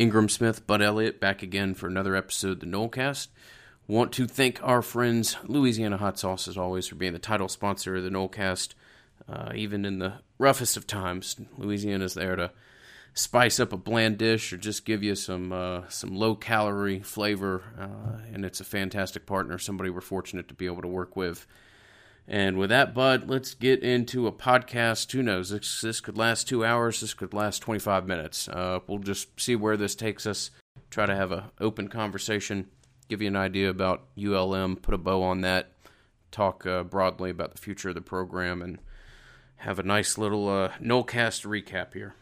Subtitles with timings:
[0.00, 3.28] Ingram Smith, Bud Elliott, back again for another episode of the Nolecast.
[3.86, 7.96] Want to thank our friends Louisiana Hot Sauce, as always, for being the title sponsor
[7.96, 8.72] of the Nolecast.
[9.28, 12.50] Uh, even in the roughest of times, Louisiana's there to
[13.12, 17.62] spice up a bland dish or just give you some uh, some low calorie flavor,
[17.78, 19.58] uh, and it's a fantastic partner.
[19.58, 21.46] Somebody we're fortunate to be able to work with.
[22.28, 25.10] And with that, Bud, let's get into a podcast.
[25.12, 25.50] Who knows?
[25.50, 27.00] This, this could last two hours.
[27.00, 28.48] This could last 25 minutes.
[28.48, 30.50] Uh, we'll just see where this takes us.
[30.90, 32.68] Try to have an open conversation,
[33.08, 35.72] give you an idea about ULM, put a bow on that,
[36.30, 38.78] talk uh, broadly about the future of the program, and
[39.56, 42.14] have a nice little uh, Nolecast recap here.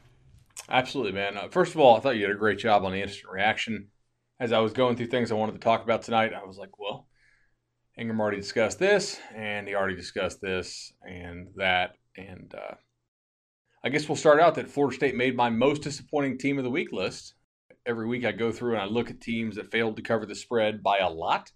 [0.68, 1.36] Absolutely, man.
[1.36, 3.88] Uh, first of all, I thought you did a great job on the instant reaction.
[4.40, 6.78] As I was going through things I wanted to talk about tonight, I was like,
[6.78, 7.07] well,
[7.98, 11.94] Ingram already discussed this, and he already discussed this and that.
[12.16, 12.74] And uh,
[13.82, 16.70] I guess we'll start out that Florida State made my most disappointing team of the
[16.70, 17.34] week list.
[17.86, 20.34] Every week I go through and I look at teams that failed to cover the
[20.34, 21.50] spread by a lot.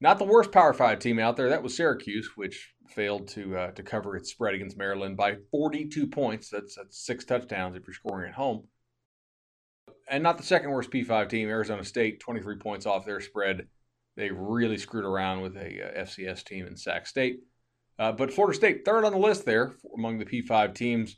[0.00, 1.48] Not the worst Power Five team out there.
[1.48, 6.08] That was Syracuse, which failed to uh, to cover its spread against Maryland by 42
[6.08, 6.50] points.
[6.50, 8.64] That's that's six touchdowns if you're scoring at home.
[10.10, 13.68] And not the second worst P5 team, Arizona State, 23 points off their spread
[14.16, 17.40] they really screwed around with a uh, FCS team in Sac State.
[17.98, 21.16] Uh, but Florida State, third on the list there among the P5 teams.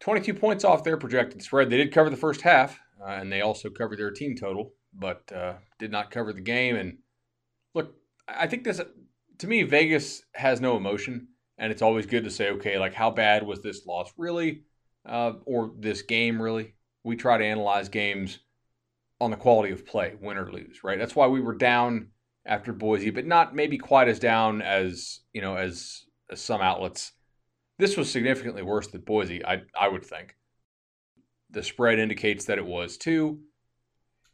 [0.00, 1.70] 22 points off their projected spread.
[1.70, 5.30] They did cover the first half, uh, and they also covered their team total, but
[5.32, 6.76] uh, did not cover the game.
[6.76, 6.98] And
[7.74, 7.94] look,
[8.28, 8.80] I think this,
[9.38, 11.28] to me, Vegas has no emotion,
[11.58, 14.62] and it's always good to say, okay, like how bad was this loss really,
[15.06, 16.74] uh, or this game really?
[17.02, 18.38] We try to analyze games
[19.20, 20.98] on the quality of play, win or lose, right?
[20.98, 22.08] That's why we were down
[22.46, 27.12] after Boise, but not maybe quite as down as you know as, as some outlets.
[27.78, 30.36] This was significantly worse than Boise, I I would think.
[31.50, 33.40] The spread indicates that it was too.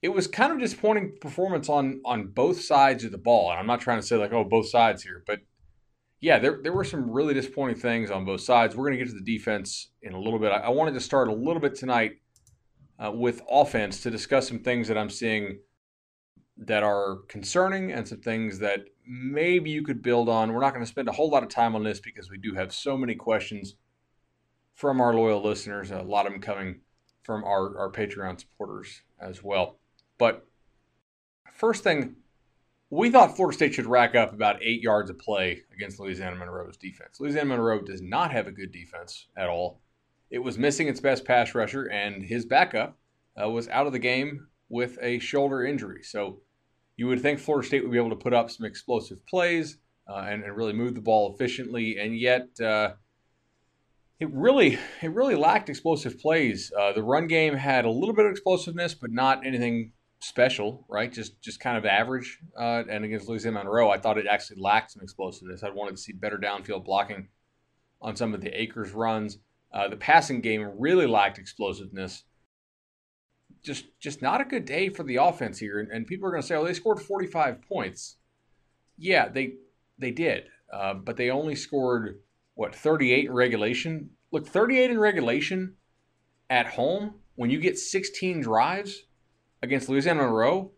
[0.02, 3.66] It was kind of disappointing performance on on both sides of the ball, and I'm
[3.66, 5.40] not trying to say like oh both sides here, but
[6.20, 8.76] yeah, there there were some really disappointing things on both sides.
[8.76, 10.52] We're going to get to the defense in a little bit.
[10.52, 12.12] I, I wanted to start a little bit tonight
[13.02, 15.58] uh, with offense to discuss some things that I'm seeing
[16.56, 20.52] that are concerning and some things that maybe you could build on.
[20.52, 22.54] We're not going to spend a whole lot of time on this because we do
[22.54, 23.74] have so many questions
[24.74, 26.80] from our loyal listeners, a lot of them coming
[27.22, 29.78] from our, our Patreon supporters as well.
[30.18, 30.46] But
[31.52, 32.16] first thing,
[32.90, 36.76] we thought Florida State should rack up about eight yards of play against Louisiana Monroe's
[36.76, 37.18] defense.
[37.18, 39.80] Louisiana Monroe does not have a good defense at all.
[40.30, 42.98] It was missing its best pass rusher, and his backup
[43.40, 46.02] uh, was out of the game with a shoulder injury.
[46.02, 46.40] So
[46.96, 50.26] you would think Florida State would be able to put up some explosive plays uh,
[50.28, 52.92] and, and, really move the ball efficiently, and yet uh,
[54.20, 56.72] it really it really lacked explosive plays.
[56.78, 61.12] Uh, the run game had a little bit of explosiveness, but not anything special, right?
[61.12, 62.38] Just just kind of average.
[62.58, 65.62] Uh, and against Louisiana Monroe, I thought it actually lacked some explosiveness.
[65.62, 67.28] I wanted to see better downfield blocking
[68.00, 69.38] on some of the Akers runs.
[69.74, 72.22] Uh, the passing game really lacked explosiveness.
[73.64, 75.80] Just, just not a good day for the offense here.
[75.80, 78.18] And, and people are going to say, "Oh, they scored 45 points."
[78.96, 79.54] Yeah, they
[79.98, 82.20] they did, uh, but they only scored
[82.54, 84.10] what 38 in regulation.
[84.30, 85.74] Look, 38 in regulation
[86.50, 89.04] at home when you get 16 drives
[89.62, 90.72] against Louisiana Monroe,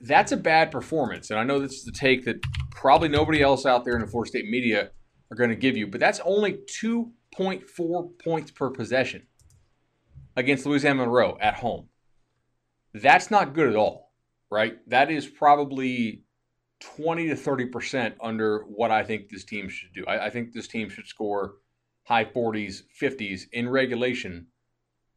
[0.00, 1.30] that's a bad performance.
[1.30, 2.36] And I know this is the take that
[2.70, 4.90] probably nobody else out there in the Florida State media
[5.30, 9.26] are going to give you, but that's only two 0.4 points per possession
[10.36, 11.88] against Louisiana Monroe at home.
[12.94, 14.12] That's not good at all,
[14.50, 14.78] right?
[14.88, 16.24] That is probably
[16.80, 20.04] 20 to 30% under what I think this team should do.
[20.06, 21.54] I, I think this team should score
[22.04, 24.46] high 40s, 50s in regulation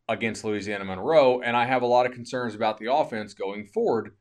[0.10, 1.42] against Louisiana Monroe.
[1.42, 4.16] And I have a lot of concerns about the offense going forward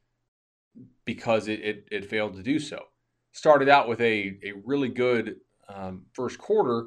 [1.04, 2.84] because it, it, it failed to do so.
[3.32, 5.36] Started out with a, a really good
[5.68, 6.86] um, first quarter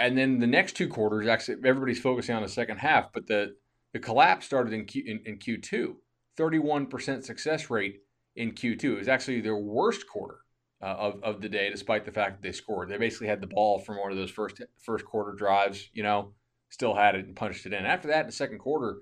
[0.00, 3.54] and then the next two quarters, actually, everybody's focusing on the second half, but the
[3.92, 5.94] the collapse started in Q, in, in Q2.
[6.38, 7.96] 31% success rate
[8.36, 8.84] in Q2.
[8.84, 10.38] It was actually their worst quarter
[10.80, 12.88] uh, of, of the day, despite the fact that they scored.
[12.88, 16.32] They basically had the ball from one of those first first quarter drives, you know,
[16.70, 17.84] still had it and punched it in.
[17.84, 18.98] After that, in the second quarter,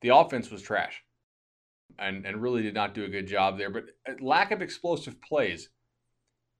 [0.00, 1.02] the offense was trash
[1.98, 3.70] and, and really did not do a good job there.
[3.70, 5.68] But uh, lack of explosive plays.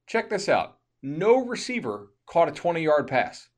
[0.05, 3.49] Check this out no receiver caught a 20 yard pass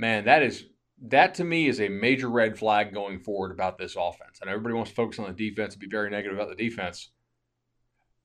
[0.00, 0.64] man, that is
[1.02, 4.40] that to me is a major red flag going forward about this offense.
[4.40, 7.10] And everybody wants to focus on the defense and be very negative about the defense.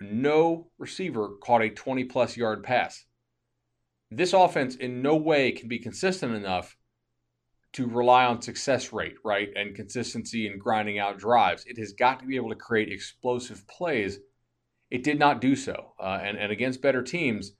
[0.01, 3.05] No receiver caught a 20 plus yard pass.
[4.11, 6.77] This offense in no way can be consistent enough
[7.73, 11.65] to rely on success rate, right, and consistency in grinding out drives.
[11.65, 14.19] It has got to be able to create explosive plays.
[14.91, 15.93] It did not do so.
[15.99, 17.53] Uh, and, and against better teams,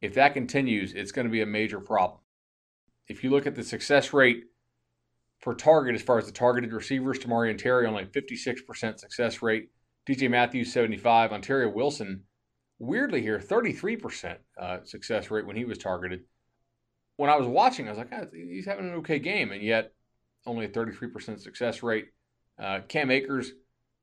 [0.00, 2.21] if that continues, it's going to be a major problem.
[3.12, 4.44] If you look at the success rate
[5.40, 9.70] for target, as far as the targeted receivers, Tamorrion Terry only 56% success rate,
[10.08, 12.24] DJ Matthews 75, Ontaria Wilson,
[12.78, 16.22] weirdly here, 33% uh, success rate when he was targeted
[17.16, 19.92] when I was watching, I was like, oh, he's having an okay game, and yet
[20.46, 22.06] only a 33% success rate.
[22.60, 23.52] Uh, Cam Akers,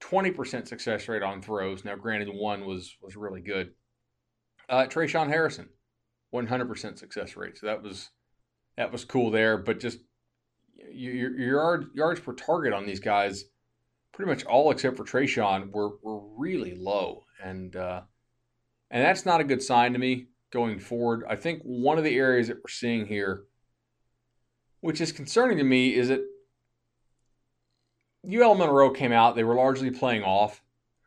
[0.01, 1.83] 20% success rate on throws.
[1.83, 3.71] Now, granted, one was was really good.
[4.69, 5.67] Uh, Tre'Shaun Harrison,
[6.33, 7.57] 100% success rate.
[7.57, 8.09] So that was
[8.80, 9.58] that was cool there.
[9.58, 10.00] But just
[10.92, 13.44] your, your yard, yards per target on these guys,
[14.14, 18.02] pretty much all except for Tre'Shaun, were were really low, and uh,
[18.90, 21.26] and that's not a good sign to me going forward.
[21.30, 23.44] I think one of the areas that we're seeing here,
[24.80, 26.22] which is concerning to me, is that
[28.34, 29.36] UL Monroe came out.
[29.36, 30.62] They were largely playing off,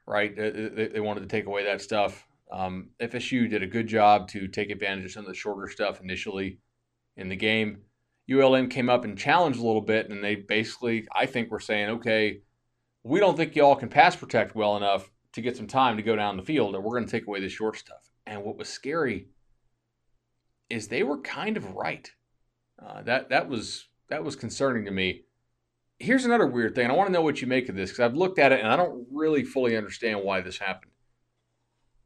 [0.06, 0.36] right?
[0.36, 2.26] They, they wanted to take away that stuff.
[2.52, 6.02] Um, FSU did a good job to take advantage of some of the shorter stuff
[6.02, 6.58] initially
[7.16, 7.82] in the game.
[8.30, 11.90] ULM came up and challenged a little bit, and they basically, I think, were saying,
[11.90, 12.40] okay,
[13.02, 16.14] we don't think y'all can pass protect well enough to get some time to go
[16.16, 18.10] down the field, and we're going to take away the short stuff.
[18.26, 19.28] And what was scary
[20.70, 22.10] is they were kind of right.
[22.84, 25.22] Uh, that that was that was concerning to me.
[25.98, 26.90] Here's another weird thing.
[26.90, 28.68] I want to know what you make of this because I've looked at it and
[28.68, 30.92] I don't really fully understand why this happened.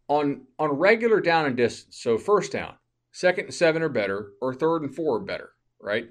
[0.08, 2.74] On on regular down and distance, so first down,
[3.16, 6.10] second and seven are better, or third and four are better, right?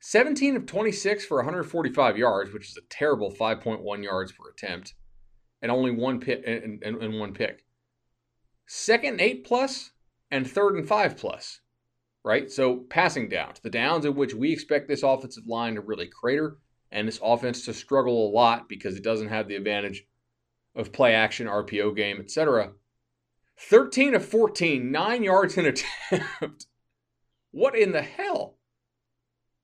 [0.00, 4.94] 17 of 26 for 145 yards, which is a terrible 5.1 yards per attempt,
[5.60, 7.66] and only one pick and, and, and one pick.
[8.66, 9.90] Second and eight plus,
[10.30, 11.60] and third and five plus,
[12.24, 12.50] right?
[12.50, 16.56] So passing downs, the downs in which we expect this offensive line to really crater
[16.90, 20.06] and this offense to struggle a lot because it doesn't have the advantage
[20.74, 22.72] of play action, RPO game, etc.
[23.68, 25.66] 13 of 14, nine yards in
[26.10, 26.66] attempt.
[27.50, 28.56] what in the hell?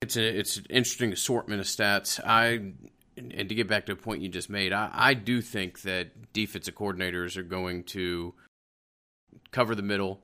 [0.03, 2.21] It's a it's an interesting assortment of stats.
[2.25, 2.73] I
[3.17, 6.35] and to get back to a point you just made, I, I do think that
[6.35, 8.35] defensive coordinators are going to
[9.51, 10.21] cover the middle,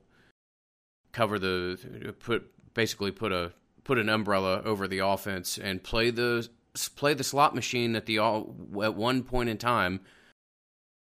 [1.11, 3.53] cover the put basically put a
[3.83, 6.47] put an umbrella over the offense and play the
[6.95, 10.01] play the slot machine at the at one point in time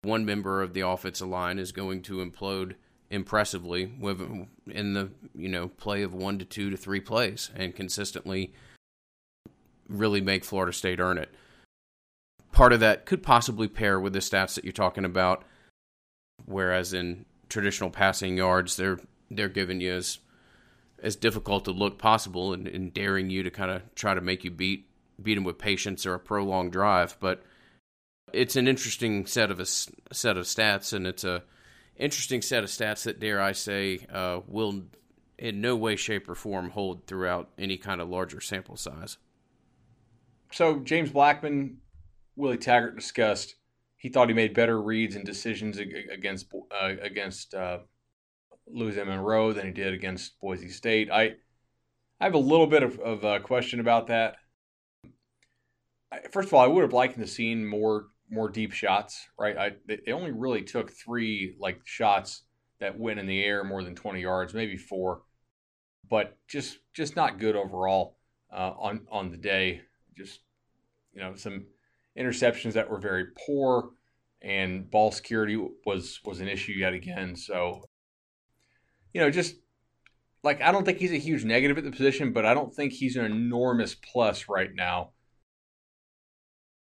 [0.02, 2.74] one member of the offensive line is going to implode
[3.10, 3.92] impressively
[4.66, 8.52] in the you know play of one to two to three plays and consistently
[9.88, 11.32] really make Florida State earn it.
[12.52, 15.44] Part of that could possibly pair with the stats that you're talking about,
[16.46, 18.98] whereas in traditional passing yards, they're
[19.30, 20.18] they're giving you as
[21.02, 24.44] as difficult to look possible and, and daring you to kind of try to make
[24.44, 24.88] you beat
[25.22, 27.16] beat them with patience or a prolonged drive.
[27.20, 27.42] But
[28.32, 31.42] it's an interesting set of a set of stats, and it's a
[31.96, 34.82] interesting set of stats that dare I say uh, will
[35.38, 39.18] in no way, shape, or form hold throughout any kind of larger sample size.
[40.52, 41.78] So James Blackman,
[42.36, 43.56] Willie Taggart discussed.
[43.96, 47.78] He thought he made better reads and decisions against uh, against uh,
[48.66, 51.10] Louisiana Monroe than he did against Boise State.
[51.10, 51.34] I
[52.20, 54.36] I have a little bit of, of a question about that.
[56.30, 59.28] First of all, I would have liked to seen more more deep shots.
[59.38, 62.42] Right, I they only really took three like shots
[62.80, 65.22] that went in the air more than 20 yards, maybe four,
[66.08, 68.16] but just just not good overall
[68.52, 69.82] uh, on on the day.
[70.16, 70.40] Just
[71.12, 71.66] you know some
[72.18, 73.90] interceptions that were very poor,
[74.40, 75.56] and ball security
[75.86, 77.36] was was an issue yet again.
[77.36, 77.84] So
[79.12, 79.56] you know, just
[80.42, 82.92] like I don't think he's a huge negative at the position, but I don't think
[82.92, 85.10] he's an enormous plus right now.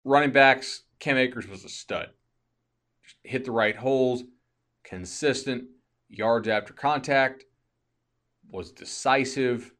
[0.04, 2.10] Running backs, Cam Akers was a stud.
[3.04, 4.22] Just hit the right holes,
[4.84, 5.64] consistent,
[6.08, 7.42] yards after contact,
[8.48, 9.72] was decisive.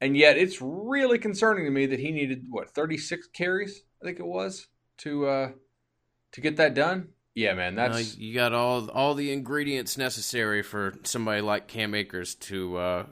[0.00, 4.18] And yet it's really concerning to me that he needed what, 36 carries, I think
[4.18, 4.66] it was,
[4.98, 5.50] to uh
[6.32, 7.10] to get that done.
[7.36, 12.34] Yeah, man, that's you got all all the ingredients necessary for somebody like Cam Akers
[12.36, 13.06] to uh,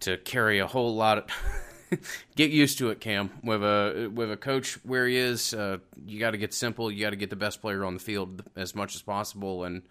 [0.00, 1.24] to carry a whole lot of.
[2.36, 3.30] get used to it, Cam.
[3.42, 6.90] With a with a coach where he is, uh, you got to get simple.
[6.90, 9.64] You got to get the best player on the field as much as possible.
[9.64, 9.82] And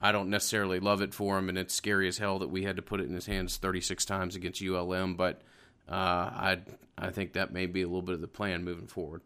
[0.00, 2.76] I don't necessarily love it for him, and it's scary as hell that we had
[2.76, 5.14] to put it in his hands 36 times against ULM.
[5.16, 5.42] But
[5.88, 6.58] uh, I
[6.96, 9.22] I think that may be a little bit of the plan moving forward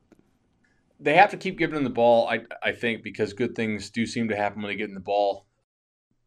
[1.02, 2.28] they have to keep giving them the ball.
[2.28, 5.00] I I think because good things do seem to happen when they get in the
[5.00, 5.46] ball,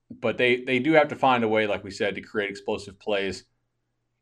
[0.10, 3.00] but they they do have to find a way, like we said, to create explosive
[3.00, 3.46] plays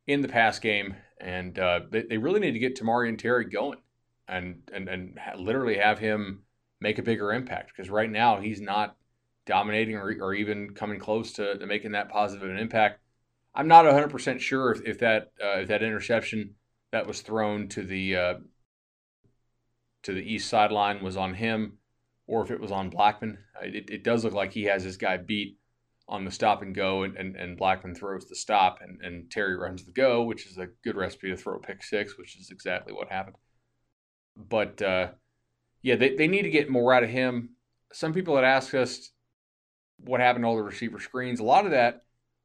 [0.08, 0.96] in the pass game.
[1.20, 3.80] And uh, they, they really need to get Tamorrion Terry going
[4.28, 6.44] and and and literally have him
[6.80, 8.96] make a bigger impact because right now he's not
[9.46, 13.00] dominating or, or even coming close to, to making that positive an impact.
[13.56, 16.56] I'm not 100% sure if, if that uh, if that interception
[16.92, 18.34] that was thrown to the uh,
[20.04, 21.78] to the east sideline was on him
[22.28, 23.38] or if it was on Blackman.
[23.62, 25.58] It, it does look like he has his guy beat
[26.08, 29.56] on the stop and go, and, and, and Blackman throws the stop, and, and Terry
[29.56, 32.50] runs the go, which is a good recipe to throw a pick six, which is
[32.52, 33.38] exactly what happened.
[34.36, 35.12] But uh,
[35.82, 37.52] yeah, they, they need to get more out of him.
[37.94, 39.12] Some people had asked us
[39.98, 41.40] what happened to all the receiver screens.
[41.40, 42.04] A lot of that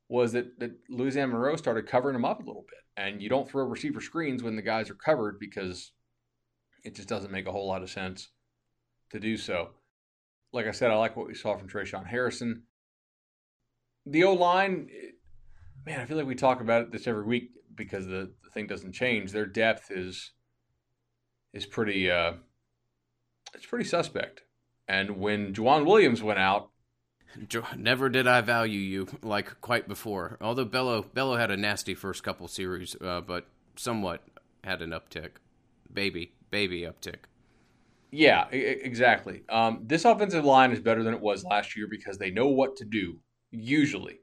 [0.08, 2.78] was that, that Louisiana Monroe started covering them up a little bit.
[2.96, 5.92] And you don't throw receiver screens when the guys are covered because
[6.84, 8.28] it just doesn't make a whole lot of sense
[9.10, 9.70] to do so.
[10.52, 12.62] Like I said, I like what we saw from Tre'Shaun Harrison.
[14.10, 14.88] The O line,
[15.86, 18.66] man, I feel like we talk about it this every week because the, the thing
[18.66, 19.32] doesn't change.
[19.32, 20.32] Their depth is
[21.52, 22.34] is pretty uh,
[23.54, 24.42] it's pretty suspect.
[24.86, 26.70] And when Joejuan Williams went out,
[27.76, 30.38] Never did I value you like quite before.
[30.40, 33.46] Although Bello Bello had a nasty first couple series, uh, but
[33.76, 34.22] somewhat
[34.64, 35.30] had an uptick,
[35.92, 37.26] baby baby uptick.
[38.10, 39.42] Yeah, exactly.
[39.50, 42.76] Um, this offensive line is better than it was last year because they know what
[42.76, 43.18] to do.
[43.50, 44.20] Usually,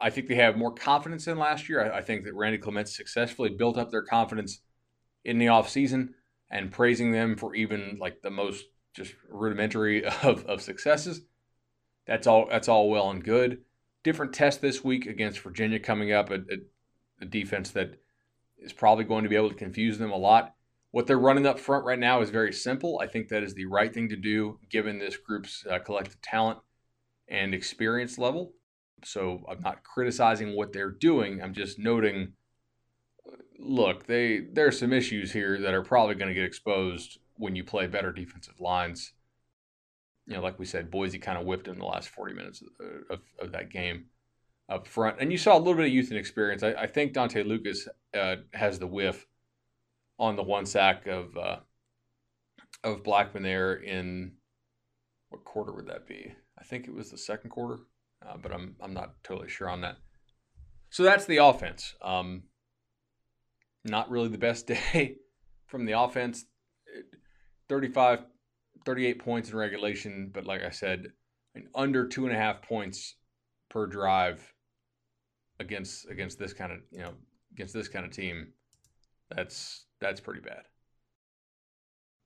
[0.00, 1.92] I think they have more confidence than last year.
[1.92, 4.60] I, think that Randy Clements successfully built up their confidence
[5.24, 6.10] in the offseason
[6.50, 8.64] and praising them for even like the most
[8.94, 11.22] just rudimentary of, of successes.
[12.06, 12.48] That's all.
[12.50, 13.58] That's all well and good.
[14.02, 16.30] Different test this week against Virginia coming up.
[16.30, 16.56] A, a,
[17.20, 18.00] a defense that
[18.58, 20.54] is probably going to be able to confuse them a lot.
[20.92, 22.98] What they're running up front right now is very simple.
[23.00, 26.58] I think that is the right thing to do given this group's uh, collective talent
[27.30, 28.52] and experience level.
[29.04, 31.42] So I'm not criticizing what they're doing.
[31.42, 32.34] I'm just noting
[33.60, 37.64] look, they there's some issues here that are probably going to get exposed when you
[37.64, 39.12] play better defensive lines.
[40.26, 42.86] You know, like we said, Boise kind of whipped in the last 40 minutes of,
[43.10, 44.06] of, of, that game
[44.68, 45.16] up front.
[45.18, 46.62] And you saw a little bit of youth and experience.
[46.62, 49.26] I, I think Dante Lucas uh, has the whiff
[50.18, 51.56] on the one sack of uh,
[52.84, 54.32] of Blackman there in
[55.30, 56.32] what quarter would that be?
[56.60, 57.78] I think it was the second quarter,
[58.26, 59.96] uh, but I'm I'm not totally sure on that.
[60.90, 61.94] So that's the offense.
[62.02, 62.42] Um,
[63.84, 65.16] not really the best day
[65.66, 66.44] from the offense.
[67.68, 68.24] 35,
[68.84, 71.12] 38 points in regulation, but like I said,
[71.74, 73.14] under two and a half points
[73.68, 74.52] per drive
[75.60, 77.12] against against this kind of you know
[77.52, 78.48] against this kind of team.
[79.34, 80.62] That's that's pretty bad.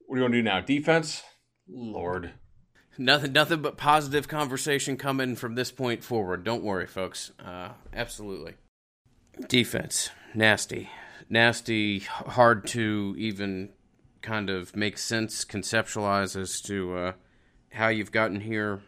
[0.07, 0.61] What are you going to do now?
[0.61, 1.23] Defense?
[1.69, 2.33] Lord.
[2.97, 6.45] Nothing, nothing but positive conversation coming from this point forward.
[6.45, 7.33] Don't worry, folks.
[7.45, 8.55] Uh, absolutely.
[9.49, 10.89] Defense, nasty,
[11.29, 13.71] nasty, hard to even
[14.23, 17.13] kind of make sense, conceptualize as to uh,
[17.73, 18.81] how you've gotten here,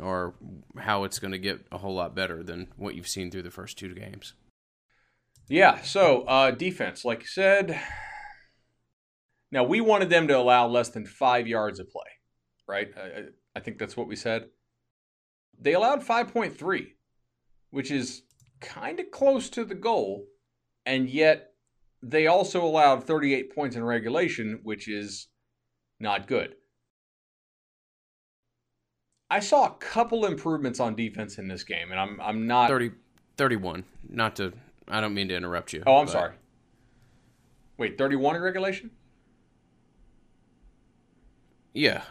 [0.00, 0.34] or
[0.78, 3.50] how it's going to get a whole lot better than what you've seen through the
[3.50, 4.32] first two games.
[5.48, 5.82] Yeah.
[5.82, 7.80] So uh, defense, like you said.
[9.52, 12.02] Now we wanted them to allow less than five yards of play,
[12.66, 12.88] right?
[12.96, 14.48] I, I think that's what we said.
[15.58, 16.88] They allowed 5.3,
[17.70, 18.22] which is
[18.60, 20.26] kind of close to the goal,
[20.84, 21.52] and yet
[22.02, 25.28] they also allowed 38 points in regulation, which is
[25.98, 26.54] not good.
[29.28, 32.92] I saw a couple improvements on defense in this game, and I'm I'm not 30,
[33.36, 33.84] 31.
[34.08, 34.52] Not to
[34.88, 35.82] I don't mean to interrupt you.
[35.86, 36.12] Oh, I'm but...
[36.12, 36.34] sorry.
[37.76, 38.90] Wait, 31 in regulation?
[41.74, 42.02] Yeah.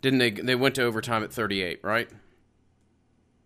[0.00, 0.30] Didn't they?
[0.30, 2.08] They went to overtime at 38, right?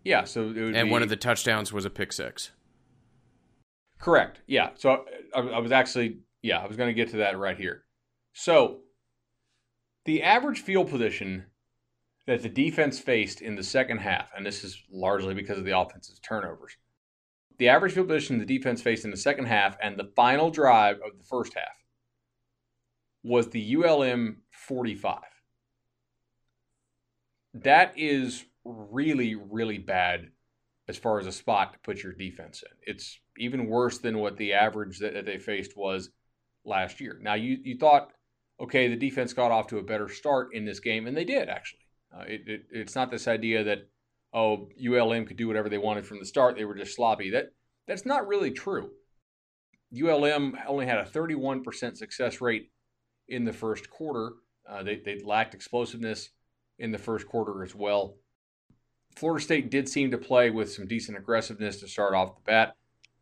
[0.05, 0.25] Yeah.
[0.25, 0.91] So and be...
[0.91, 2.51] one of the touchdowns was a pick six.
[3.99, 4.41] Correct.
[4.47, 4.71] Yeah.
[4.77, 4.97] So uh,
[5.35, 7.85] I, I was actually yeah I was going to get to that right here.
[8.33, 8.81] So
[10.05, 11.47] the average field position
[12.27, 15.79] that the defense faced in the second half, and this is largely because of the
[15.79, 16.77] offensive turnovers,
[17.59, 20.97] the average field position the defense faced in the second half and the final drive
[20.97, 21.77] of the first half
[23.23, 25.19] was the ULM 45.
[27.55, 30.29] That is really, really bad
[30.89, 32.93] as far as a spot to put your defense in.
[32.95, 36.11] It's even worse than what the average that, they faced was
[36.65, 37.19] last year.
[37.23, 38.11] Now, you, you thought,
[38.61, 41.49] okay, the defense got off to a better start in this game, and they did
[41.49, 41.81] actually.
[42.15, 43.89] Uh, it, it, it's not this idea that
[44.33, 46.57] oh, ULM could do whatever they wanted from the start.
[46.57, 47.31] They were just sloppy.
[47.31, 47.53] That
[47.87, 48.91] that's not really true.
[49.93, 52.71] ULM only had a 31% success rate
[53.29, 54.35] in the first quarter.
[54.69, 56.31] Uh, they, they lacked explosiveness
[56.81, 58.17] in the first quarter as well.
[59.17, 62.75] Florida State did seem to play with some decent aggressiveness to start off the bat.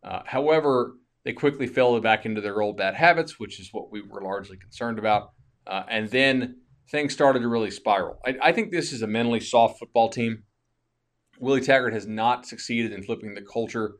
[0.03, 4.01] Uh, however, they quickly fell back into their old bad habits, which is what we
[4.01, 5.33] were largely concerned about.
[5.67, 6.57] Uh, and then
[6.91, 8.19] things started to really spiral.
[8.25, 10.45] I, I think this is a mentally soft football team.
[11.41, 13.97] Willie Taggart has not succeeded in flipping the culture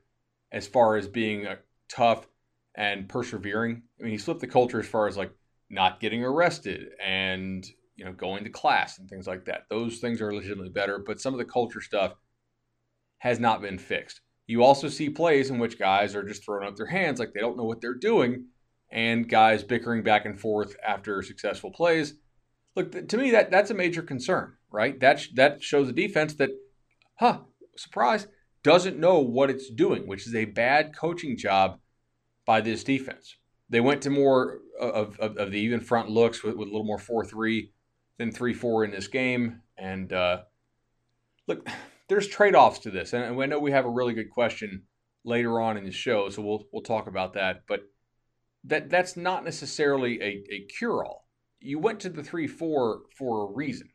[0.53, 2.27] as far as being a tough
[2.75, 3.83] and persevering.
[3.99, 5.33] I mean, he's flipped the culture as far as like
[5.69, 7.67] not getting arrested and
[7.99, 9.65] you know going to class and things like that.
[9.69, 12.15] Those things are legitimately better, but some of the culture stuff
[13.19, 14.21] has not been fixed.
[14.47, 17.41] You also see plays in which guys are just throwing up their hands like they
[17.41, 18.47] don't know what they're doing,
[18.91, 22.15] and guys bickering back and forth after successful plays.
[22.77, 24.99] Look, to me, that that's a major concern, right?
[25.01, 26.51] That that shows a defense that,
[27.19, 27.41] huh,
[27.77, 28.29] surprise,
[28.63, 31.81] doesn't know what it's doing, which is a bad coaching job
[32.47, 33.37] by this defense.
[33.69, 36.87] They went to more of, of, of the even front looks with, with a little
[36.87, 37.71] more 4 3
[38.19, 39.63] than 3 4 in this game.
[39.77, 40.43] And uh,
[41.47, 41.69] look,
[42.09, 43.13] there's trade offs to this.
[43.13, 44.85] And I know we have a really good question
[45.25, 47.63] later on in the show, so we'll, we'll talk about that.
[47.67, 47.83] But
[48.65, 51.29] that that's not necessarily a, a cure all.
[51.61, 53.91] You went to the 3 4 for a reason.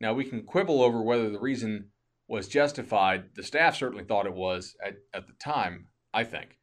[0.00, 1.90] Now, we can quibble over whether the reason
[2.28, 3.30] was justified.
[3.34, 6.58] The staff certainly thought it was at, at the time, I think.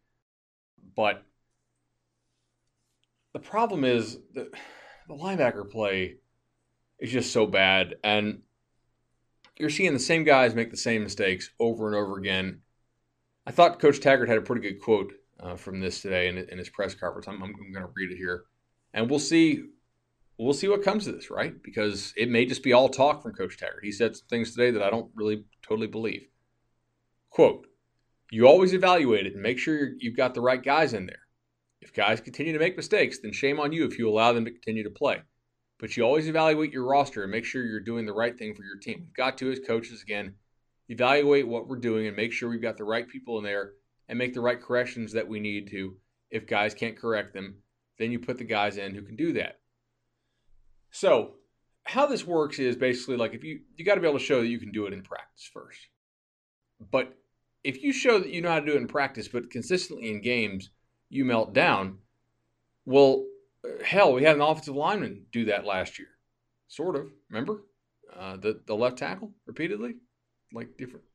[0.96, 1.26] But
[3.34, 4.50] the problem is the,
[5.10, 6.20] the linebacker play
[7.00, 7.96] is just so bad.
[8.04, 8.42] And
[9.58, 12.62] you're seeing the same guys make the same mistakes over and over again.
[13.46, 16.58] I thought Coach Taggart had a pretty good quote uh, from this today in, in
[16.58, 17.28] his press conference.
[17.28, 18.46] I'm, I'm going to read it here,
[18.94, 19.66] and we'll see.
[20.38, 21.54] We'll see what comes of this, right?
[21.64, 23.86] Because it may just be all talk from Coach Taggart.
[23.86, 26.28] He said some things today that I don't really totally believe.
[27.30, 27.68] Quote:
[28.32, 31.20] You always evaluate it and make sure you've got the right guys in there.
[31.82, 34.52] If guys continue to make mistakes, then shame on you if you allow them to
[34.52, 35.22] continue to play.
[35.78, 38.64] But you always evaluate your roster and make sure you're doing the right thing for
[38.64, 39.02] your team.
[39.02, 40.36] We've got to, as coaches, again,
[40.88, 43.74] evaluate what we're doing and make sure we've got the right people in there
[44.08, 45.96] and make the right corrections that we need to.
[46.32, 47.58] If guys can't correct them,
[47.98, 49.60] then you put the guys in who can do that.
[50.92, 51.36] So,
[51.84, 54.42] how this works is basically like if you you got to be able to show
[54.42, 55.80] that you can do it in practice first.
[56.92, 57.16] But
[57.64, 60.22] if you show that you know how to do it in practice, but consistently in
[60.22, 60.70] games,
[61.10, 62.00] you melt down.
[62.86, 63.26] Well,
[63.84, 66.10] hell, we had an offensive lineman do that last year,
[66.68, 67.08] sort of.
[67.30, 67.64] Remember
[68.18, 69.96] uh, the the left tackle repeatedly,
[70.54, 71.06] like different.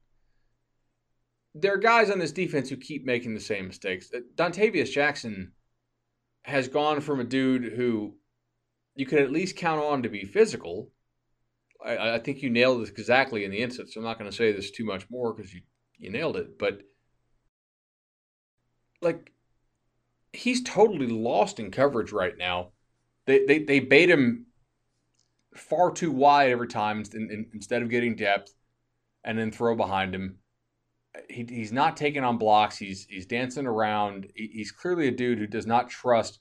[1.54, 4.10] There are guys on this defense who keep making the same mistakes.
[4.14, 5.52] Uh, Dontavius Jackson
[6.44, 8.14] has gone from a dude who
[8.94, 10.90] you could at least count on to be physical.
[11.84, 13.96] I, I think you nailed this exactly in the instance.
[13.96, 15.62] I'm not going to say this too much more because you
[15.98, 16.80] you nailed it, but
[19.02, 19.32] like
[20.32, 22.68] he's totally lost in coverage right now.
[23.26, 24.46] They they, they bait him
[25.54, 27.04] far too wide every time
[27.52, 28.54] instead of getting depth
[29.24, 30.38] and then throw behind him.
[31.28, 32.78] He, he's not taking on blocks.
[32.78, 34.28] He's he's dancing around.
[34.34, 36.40] He's clearly a dude who does not trust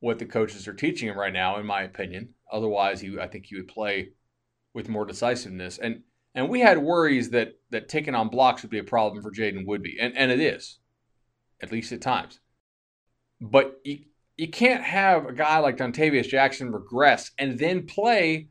[0.00, 2.30] what the coaches are teaching him right now, in my opinion.
[2.50, 4.10] Otherwise, he I think he would play
[4.72, 5.78] with more decisiveness.
[5.78, 6.02] And
[6.34, 9.66] and we had worries that that taking on blocks would be a problem for Jaiden
[9.66, 10.78] Woodbey, and and it is,
[11.62, 12.40] at least at times.
[13.40, 14.00] But you,
[14.36, 18.48] you can't have a guy like Dontavius Jackson regress and then play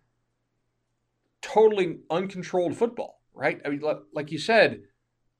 [1.41, 3.61] totally uncontrolled football, right?
[3.65, 3.81] I mean,
[4.13, 4.81] like you said,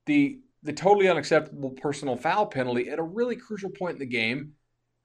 [0.06, 4.54] the the totally unacceptable personal foul penalty at a really crucial point in the game,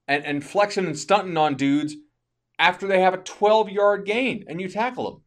[0.09, 1.95] and and flexing and stunting on dudes
[2.59, 5.23] after they have a 12 yard gain and you tackle them.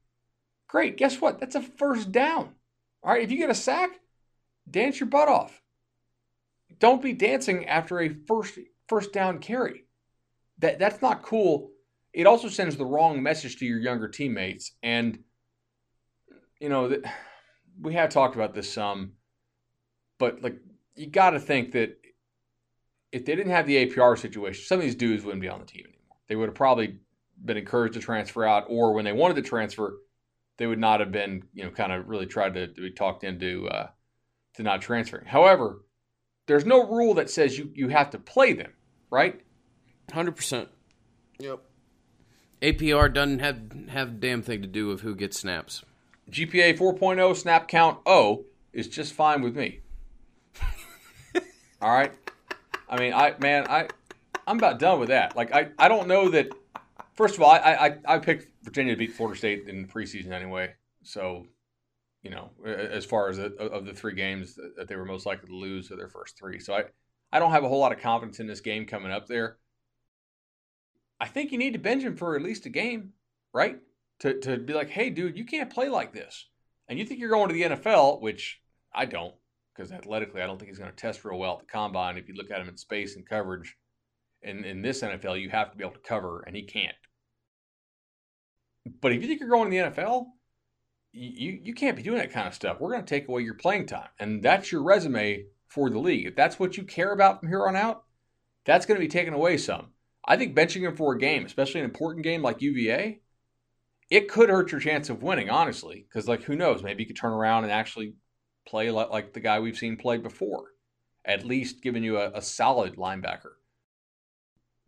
[0.67, 0.97] Great.
[0.97, 1.39] Guess what?
[1.39, 2.55] That's a first down.
[3.03, 3.21] All right.
[3.21, 3.91] If you get a sack,
[4.69, 5.61] dance your butt off.
[6.79, 9.85] Don't be dancing after a first first down carry.
[10.59, 11.71] That that's not cool.
[12.13, 14.71] It also sends the wrong message to your younger teammates.
[14.81, 15.19] And
[16.59, 17.03] you know, that
[17.79, 19.13] we have talked about this some,
[20.17, 20.55] but like
[20.95, 21.97] you got to think that
[23.11, 25.65] if they didn't have the APR situation, some of these dudes wouldn't be on the
[25.65, 26.17] team anymore.
[26.27, 26.99] They would have probably
[27.43, 29.97] been encouraged to transfer out, or when they wanted to transfer,
[30.57, 33.23] they would not have been, you know, kind of really tried to, to be talked
[33.23, 33.87] into uh,
[34.55, 35.25] to not transferring.
[35.25, 35.84] However,
[36.45, 38.71] there's no rule that says you, you have to play them,
[39.09, 39.41] right?
[40.09, 40.67] 100%.
[41.39, 41.59] Yep.
[42.61, 45.83] APR doesn't have have damn thing to do with who gets snaps.
[46.31, 49.81] GPA 4.0 snap count O is just fine with me.
[51.81, 52.13] All right?
[52.89, 53.87] I mean, I man, I
[54.47, 55.35] I'm about done with that.
[55.35, 56.49] Like I, I don't know that
[57.13, 60.31] first of all, I, I I picked Virginia to beat Florida State in the preseason
[60.31, 60.73] anyway.
[61.03, 61.45] So
[62.25, 65.47] you know, as far as the, of the three games that they were most likely
[65.47, 66.59] to lose of their first three.
[66.59, 66.85] So I,
[67.31, 69.57] I don't have a whole lot of confidence in this game coming up there.
[71.21, 73.11] I think you need to bench him for at least a game,
[73.53, 73.77] right?
[74.21, 76.49] To, to be like, hey, dude, you can't play like this.
[76.89, 78.59] And you think you're going to the NFL, which
[78.91, 79.35] I don't.
[79.75, 82.17] because athletically, I don't think he's going to test real well at the combine.
[82.17, 83.75] If you look at him in space and coverage,
[84.41, 86.95] in, in this NFL, you have to be able to cover, and he can't.
[88.99, 90.25] But if you think you're going to the NFL,
[91.15, 92.79] you, you can't be doing that kind of stuff.
[92.79, 94.09] We're going to take away your playing time.
[94.19, 96.27] And that's your resume for the league.
[96.27, 98.03] If that's what you care about from here on out,
[98.65, 99.87] that's going to be taken away some.
[100.25, 103.21] I think benching him for a game, especially an important game like UVA,
[104.09, 106.05] it could hurt your chance of winning, honestly.
[106.07, 106.83] Because, like, who knows?
[106.83, 108.15] Maybe you could turn around and actually
[108.67, 110.71] play like, like the guy we've seen play before,
[111.23, 113.53] at least giving you a, a solid linebacker.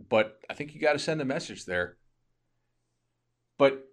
[0.10, 1.98] But I think you got to send a message there.
[3.58, 3.87] But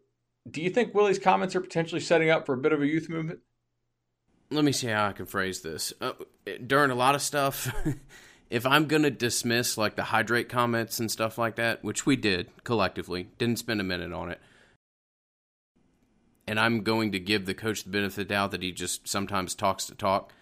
[0.48, 3.08] do you think Willie's comments are potentially setting up for a bit of a youth
[3.08, 3.40] movement?
[4.50, 5.92] Let me see how I can phrase this.
[6.00, 6.12] Uh,
[6.66, 7.74] during a lot of stuff,
[8.50, 12.16] if I'm going to dismiss like the hydrate comments and stuff like that, which we
[12.16, 14.40] did collectively, didn't spend a minute on it,
[16.46, 19.08] and I'm going to give the coach the benefit of the doubt that he just
[19.08, 20.32] sometimes talks to talk,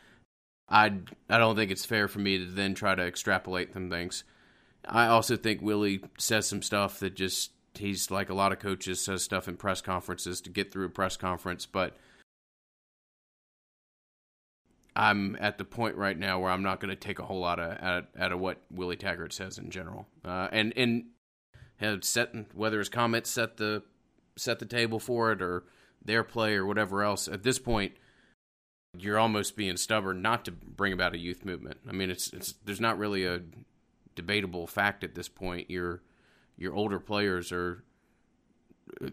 [0.69, 0.93] I
[1.29, 4.25] I don't think it's fair for me to then try to extrapolate them things.
[4.85, 9.01] I also think Willie says some stuff that just he's like a lot of coaches
[9.01, 11.97] says stuff in press conferences to get through a press conference, but
[14.95, 17.59] I'm at the point right now where I'm not going to take a whole lot
[17.59, 21.05] of out, out, of what Willie Taggart says in general, uh, and and
[21.77, 23.83] have set whether his comments set the
[24.37, 25.65] set the table for it or
[26.05, 27.27] their play or whatever else.
[27.27, 27.93] At this point,
[28.97, 31.79] you're almost being stubborn not to bring about a youth movement.
[31.89, 33.41] I mean, it's it's there's not really a
[34.15, 35.71] debatable fact at this point.
[35.71, 36.03] Your
[36.57, 37.85] your older players are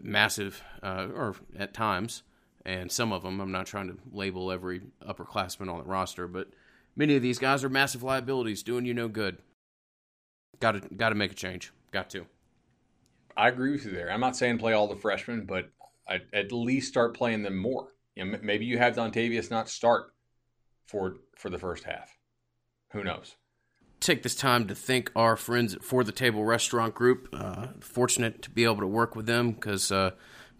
[0.02, 2.22] massive, uh, or at times
[2.64, 6.48] and some of them, I'm not trying to label every upperclassman on the roster, but
[6.94, 9.38] many of these guys are massive liabilities, doing you no good.
[10.60, 11.72] Got to got to make a change.
[11.90, 12.26] Got to.
[13.36, 14.10] I agree with you there.
[14.10, 15.70] I'm not saying play all the freshmen, but
[16.06, 17.88] I'd at least start playing them more.
[18.14, 20.12] You know, maybe you have Dontavius not start
[20.86, 22.14] for for the first half.
[22.92, 23.36] Who knows?
[24.00, 27.28] Take this time to thank our friends at For the Table Restaurant Group.
[27.34, 29.92] Uh, fortunate to be able to work with them because.
[29.92, 30.12] Uh,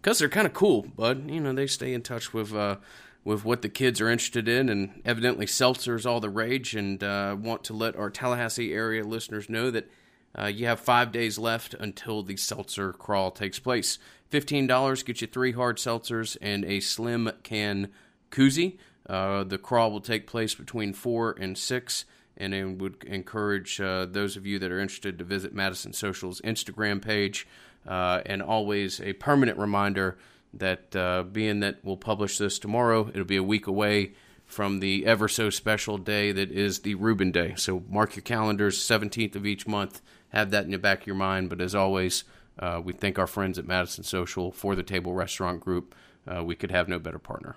[0.02, 1.30] because they're kind of cool, bud.
[1.30, 2.76] You know, they stay in touch with uh,
[3.22, 6.74] with what the kids are interested in, and evidently seltzer is all the rage.
[6.74, 9.90] And uh, want to let our Tallahassee area listeners know that
[10.38, 13.98] uh, you have five days left until the seltzer crawl takes place.
[14.30, 17.88] Fifteen dollars gets you three hard seltzers and a slim can
[18.30, 18.78] koozie.
[19.06, 22.04] Uh, the crawl will take place between four and six
[22.40, 26.40] and I would encourage uh, those of you that are interested to visit Madison Social's
[26.40, 27.46] Instagram page
[27.86, 30.18] uh, and always a permanent reminder
[30.54, 34.14] that uh, being that we'll publish this tomorrow, it'll be a week away
[34.46, 37.54] from the ever so special day that is the Reuben Day.
[37.56, 40.00] So mark your calendars, 17th of each month.
[40.30, 41.50] Have that in the back of your mind.
[41.50, 42.24] But as always,
[42.58, 45.94] uh, we thank our friends at Madison Social for the Table Restaurant Group.
[46.26, 47.56] Uh, we could have no better partner.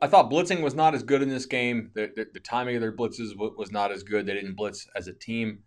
[0.00, 1.90] I thought blitzing was not as good in this game.
[1.94, 4.26] The, the, the timing of their blitzes was not as good.
[4.26, 5.60] They didn't blitz as a team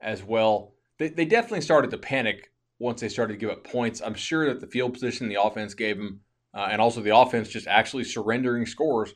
[0.00, 0.74] as well.
[0.98, 4.02] They, they definitely started to panic once they started to give up points.
[4.02, 6.20] I'm sure that the field position the offense gave them,
[6.54, 9.14] uh, and also the offense just actually surrendering scores,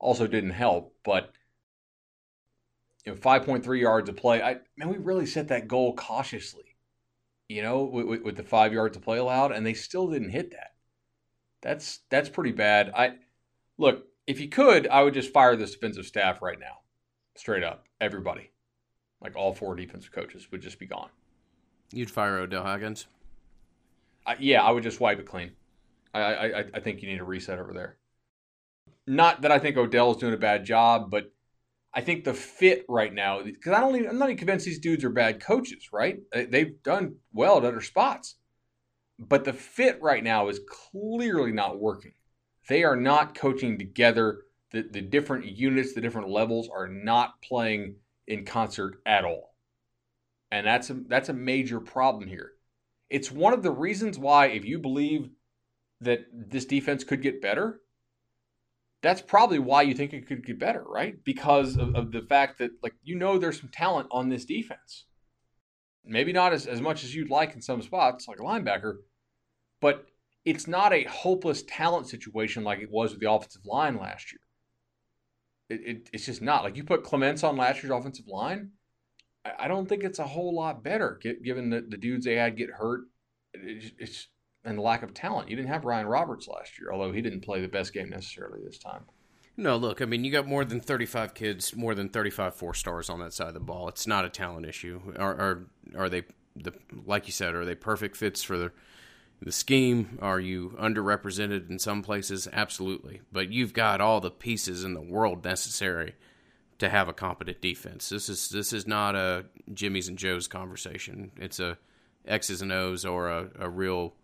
[0.00, 0.94] also didn't help.
[1.04, 1.32] But
[3.04, 4.42] you know, 5.3 yards of play.
[4.42, 6.64] I man, we really set that goal cautiously.
[7.48, 10.50] You know, with, with the five yards to play allowed, and they still didn't hit
[10.50, 10.74] that.
[11.62, 12.90] That's that's pretty bad.
[12.96, 13.14] I
[13.78, 16.78] look if you could, I would just fire this defensive staff right now,
[17.36, 18.50] straight up, everybody,
[19.20, 21.10] like all four defensive coaches would just be gone.
[21.92, 23.06] You'd fire Odell Haggins.
[24.26, 25.52] I, yeah, I would just wipe it clean.
[26.12, 27.98] I, I I think you need a reset over there.
[29.06, 31.32] Not that I think Odell is doing a bad job, but
[31.94, 34.80] I think the fit right now because I don't even, I'm not even convinced these
[34.80, 35.90] dudes are bad coaches.
[35.92, 36.18] Right?
[36.32, 38.36] They've done well at other spots,
[39.18, 40.60] but the fit right now is
[40.90, 42.14] clearly not working.
[42.68, 44.42] They are not coaching together.
[44.72, 49.56] The the different units, the different levels are not playing in concert at all
[50.50, 52.52] and that's a that's a major problem here.
[53.10, 55.30] It's one of the reasons why, if you believe
[56.00, 57.80] that this defense could get better,
[59.02, 61.22] that's probably why you think it could get better, right?
[61.24, 65.04] Because of, of the fact that like you know there's some talent on this defense.
[66.04, 68.98] Maybe not as, as much as you'd like in some spots, like a linebacker,
[69.80, 70.06] but
[70.46, 74.40] it's not a hopeless talent situation like it was with the offensive line last year.
[75.68, 76.62] It, it, it's just not.
[76.62, 78.70] Like you put Clements on last year's offensive line,
[79.58, 82.70] I don't think it's a whole lot better given that the dudes they had get
[82.70, 83.02] hurt.
[83.52, 84.28] It's
[84.64, 85.48] and the lack of talent.
[85.48, 88.60] You didn't have Ryan Roberts last year, although he didn't play the best game necessarily
[88.64, 89.04] this time.
[89.56, 93.08] No, look, I mean, you got more than 35 kids, more than 35 four stars
[93.08, 93.88] on that side of the ball.
[93.88, 95.00] It's not a talent issue.
[95.16, 96.24] Are are, are they
[96.56, 96.72] the
[97.04, 97.54] like you said?
[97.54, 98.72] Are they perfect fits for the
[99.42, 102.48] The scheme, are you underrepresented in some places?
[102.52, 103.20] Absolutely.
[103.30, 106.14] But you've got all the pieces in the world necessary
[106.78, 108.08] to have a competent defense.
[108.08, 111.32] This is this is not a Jimmy's and Joe's conversation.
[111.36, 111.78] It's a
[112.26, 114.14] X's and O's or a, a real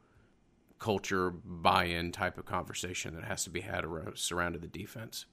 [0.78, 5.26] culture buy-in type of conversation that has to be had around, surrounded the defense.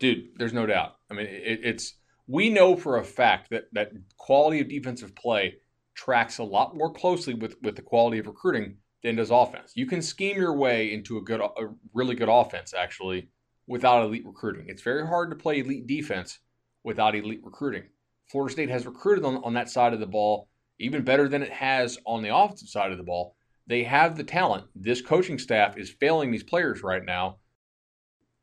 [0.00, 0.96] Dude, there's no doubt.
[1.10, 1.94] I mean, it, it's
[2.26, 5.56] we know for a fact that that quality of defensive play
[5.94, 9.72] tracks a lot more closely with with the quality of recruiting than does offense.
[9.76, 13.28] You can scheme your way into a good, a really good offense actually
[13.66, 14.64] without elite recruiting.
[14.66, 16.40] It's very hard to play elite defense
[16.82, 17.84] without elite recruiting.
[18.30, 20.48] Florida State has recruited on, on that side of the ball
[20.80, 23.36] even better than it has on the offensive side of the ball.
[23.66, 24.64] They have the talent.
[24.74, 27.36] This coaching staff is failing these players right now.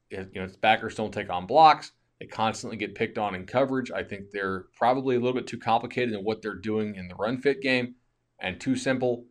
[0.09, 1.91] It, you know, its backers don't take on blocks.
[2.19, 3.91] They constantly get picked on in coverage.
[3.91, 7.15] I think they're probably a little bit too complicated in what they're doing in the
[7.15, 7.95] run fit game
[8.39, 9.25] and too simple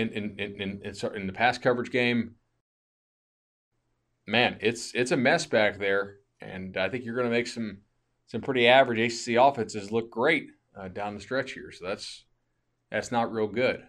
[0.00, 2.34] in in, in, in, in the pass coverage game.
[4.26, 7.78] Man, it's it's a mess back there, and I think you're going to make some
[8.26, 11.72] some pretty average ACC offenses look great uh, down the stretch here.
[11.72, 12.24] So that's
[12.90, 13.82] that's not real good.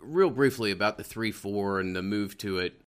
[0.00, 2.80] Real briefly about the three four and the move to it.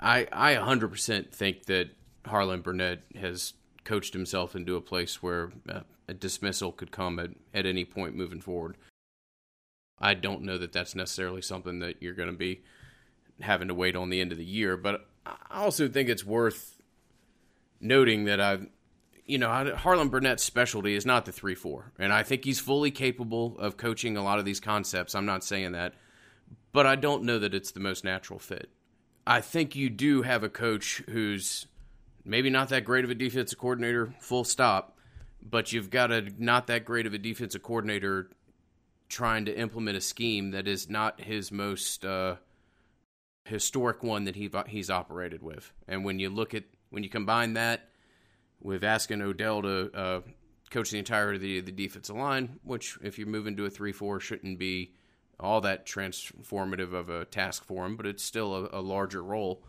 [0.00, 1.90] I I 100% think that
[2.26, 3.54] Harlon Barnett has
[3.84, 8.14] coached himself into a place where uh, a dismissal could come at, at any point
[8.14, 8.76] moving forward.
[10.00, 12.62] I don't know that that's necessarily something that you're going to be
[13.40, 16.80] having to wait on the end of the year, but I also think it's worth
[17.80, 18.68] noting that I've,
[19.26, 21.92] you know, Harlon Barnett's specialty is not the 3 4.
[21.98, 25.14] And I think he's fully capable of coaching a lot of these concepts.
[25.14, 25.94] I'm not saying that,
[26.72, 28.70] but I don't know that it's the most natural fit.
[29.26, 31.66] I think you do have a coach who's
[32.24, 34.96] maybe not that great of a defensive coordinator, full stop,
[35.42, 38.30] but you've got a not that great of a defensive coordinator
[39.08, 42.36] trying to implement a scheme that is not his most uh,
[43.44, 45.72] historic one that he he's operated with.
[45.86, 47.88] And when you look at when you combine that
[48.60, 50.20] with asking Odell to uh,
[50.70, 54.20] coach the entirety of the defensive line, which if you move into a three four
[54.20, 54.94] shouldn't be
[55.40, 59.64] all that transformative of a task for him, but it's still a, a larger role.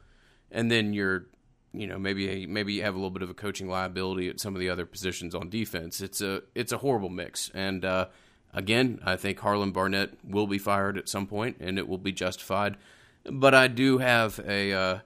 [0.51, 1.27] And then you're
[1.71, 4.55] you know maybe maybe you have a little bit of a coaching liability at some
[4.55, 6.01] of the other positions on defense.
[6.01, 8.07] It's a it's a horrible mix, and uh,
[8.53, 12.11] again, I think Harlon Barnett will be fired at some point, and it will be
[12.11, 12.77] justified.
[13.23, 14.99] But I do have a uh,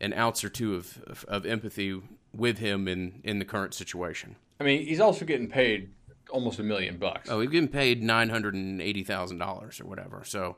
[0.00, 2.00] an ounce or two of, of, empathy
[2.34, 4.36] with him in in the current situation.
[4.60, 5.90] I mean, he's also getting paid
[6.30, 7.30] almost a million bucks.
[7.30, 10.22] Oh, he's getting paid nine hundred and eighty thousand dollars or whatever.
[10.24, 10.56] So,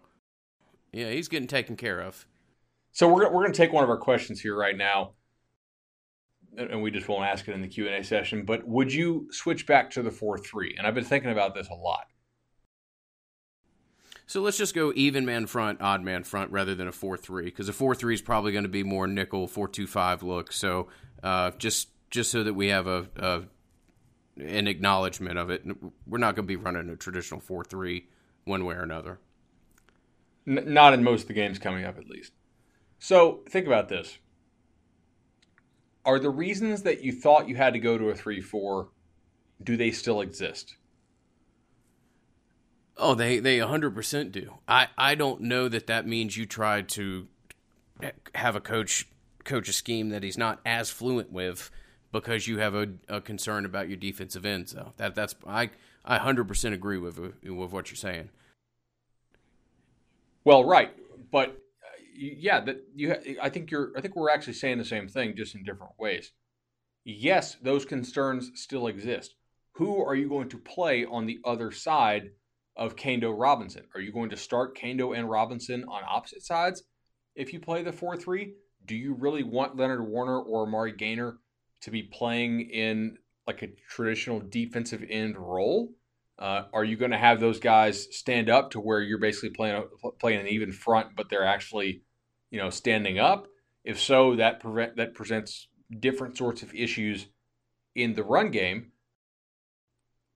[0.93, 2.27] yeah, he's getting taken care of.
[2.93, 5.13] So we're we're going to take one of our questions here right now
[6.57, 9.91] and we just won't ask it in the Q&A session, but would you switch back
[9.91, 10.77] to the 4-3?
[10.77, 12.07] And I've been thinking about this a lot.
[14.31, 17.69] So let's just go even man front, odd man front rather than a 4-3 because
[17.69, 20.53] a 4-3 is probably going to be more nickel 4-2-5 look.
[20.53, 20.87] So
[21.21, 23.43] uh, just just so that we have a, a
[24.41, 25.65] an acknowledgement of it,
[26.07, 28.05] we're not going to be running a traditional 4-3
[28.45, 29.19] one way or another.
[30.47, 32.31] N- not in most of the games coming up, at least.
[33.01, 34.19] So think about this
[36.05, 38.91] are the reasons that you thought you had to go to a 3-4
[39.65, 40.77] do they still exist
[42.97, 47.27] oh they they 100% do i i don't know that that means you tried to
[48.35, 49.07] have a coach
[49.45, 51.71] coach a scheme that he's not as fluent with
[52.13, 55.71] because you have a, a concern about your defensive ends though that that's i
[56.05, 58.29] i 100% agree with with what you're saying
[60.45, 60.93] well right
[61.31, 63.15] but uh, yeah, that you.
[63.41, 63.93] I think you're.
[63.97, 66.33] I think we're actually saying the same thing, just in different ways.
[67.05, 69.35] Yes, those concerns still exist.
[69.73, 72.31] Who are you going to play on the other side
[72.77, 73.85] of Kaindoh Robinson?
[73.95, 76.83] Are you going to start Kaindoh and Robinson on opposite sides
[77.35, 78.55] if you play the four three?
[78.87, 81.39] Do you really want Leonard Warner or Amari Gainer
[81.83, 85.93] to be playing in like a traditional defensive end role?
[86.39, 89.85] Uh, are you going to have those guys stand up to where you're basically playing
[90.19, 92.03] playing an even front, but they're actually
[92.51, 93.47] you know, standing up?
[93.85, 97.27] If so, that prevent that presents different sorts of issues
[97.95, 98.90] in the run game.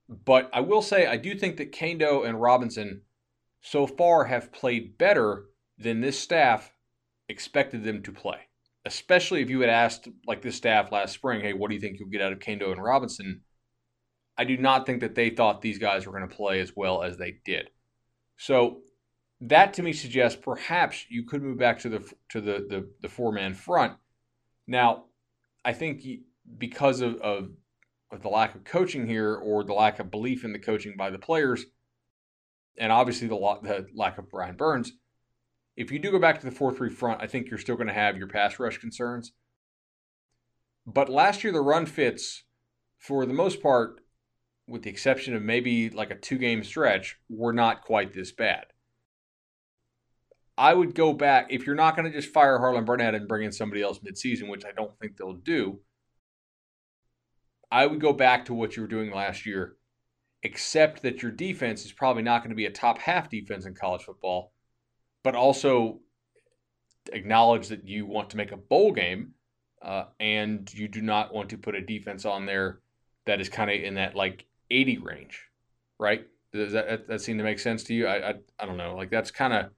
[0.08, 3.02] But I will say I do think that Kaindoh and Robinson
[3.60, 5.46] so far have played better
[5.78, 6.72] than this staff
[7.28, 8.38] expected them to play.
[8.84, 11.98] Especially if you had asked like this staff last spring, hey, what do you think
[11.98, 13.40] you'll get out of Kaindoh and Robinson?
[14.36, 17.02] I do not think that they thought these guys were going to play as well
[17.02, 17.70] as they did.
[18.36, 18.82] So
[19.40, 23.08] that to me suggests perhaps you could move back to the to the the, the
[23.08, 23.94] four man front.
[24.66, 25.04] Now,
[25.64, 26.02] I think
[26.58, 27.50] because of, of,
[28.14, 31.10] of the lack of coaching here or the lack of belief in the coaching by
[31.10, 31.66] the players,
[32.78, 34.92] and obviously the, the lack of Brian Burns,
[35.76, 37.88] if you do go back to the 4 3 front, I think you're still going
[37.88, 39.32] to have your pass rush concerns.
[40.86, 42.44] But last year, the run fits,
[42.98, 44.00] for the most part,
[44.66, 48.66] with the exception of maybe like a two game stretch, were not quite this bad.
[50.56, 53.42] I would go back, if you're not going to just fire Harlon Barnett and bring
[53.42, 55.80] in somebody else midseason, which I don't think they'll do,
[57.74, 59.74] I would go back to what you were doing last year,
[60.44, 63.74] except that your defense is probably not going to be a top half defense in
[63.74, 64.52] college football,
[65.24, 65.98] but also
[67.12, 69.32] acknowledge that you want to make a bowl game
[69.82, 72.78] uh, and you do not want to put a defense on there
[73.26, 75.42] that is kind of in that like 80 range,
[75.98, 76.28] right?
[76.52, 78.06] Does that, that seem to make sense to you?
[78.06, 78.94] I, I, I don't know.
[78.94, 79.70] Like that's kind of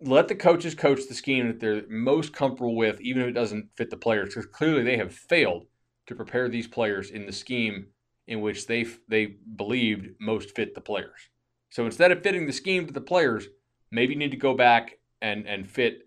[0.00, 3.70] let the coaches coach the scheme that they're most comfortable with, even if it doesn't
[3.74, 5.66] fit the players, because clearly they have failed
[6.08, 7.86] to prepare these players in the scheme
[8.26, 11.28] in which they they believed most fit the players.
[11.70, 13.46] So instead of fitting the scheme to the players,
[13.90, 16.02] maybe you need to go back and and fit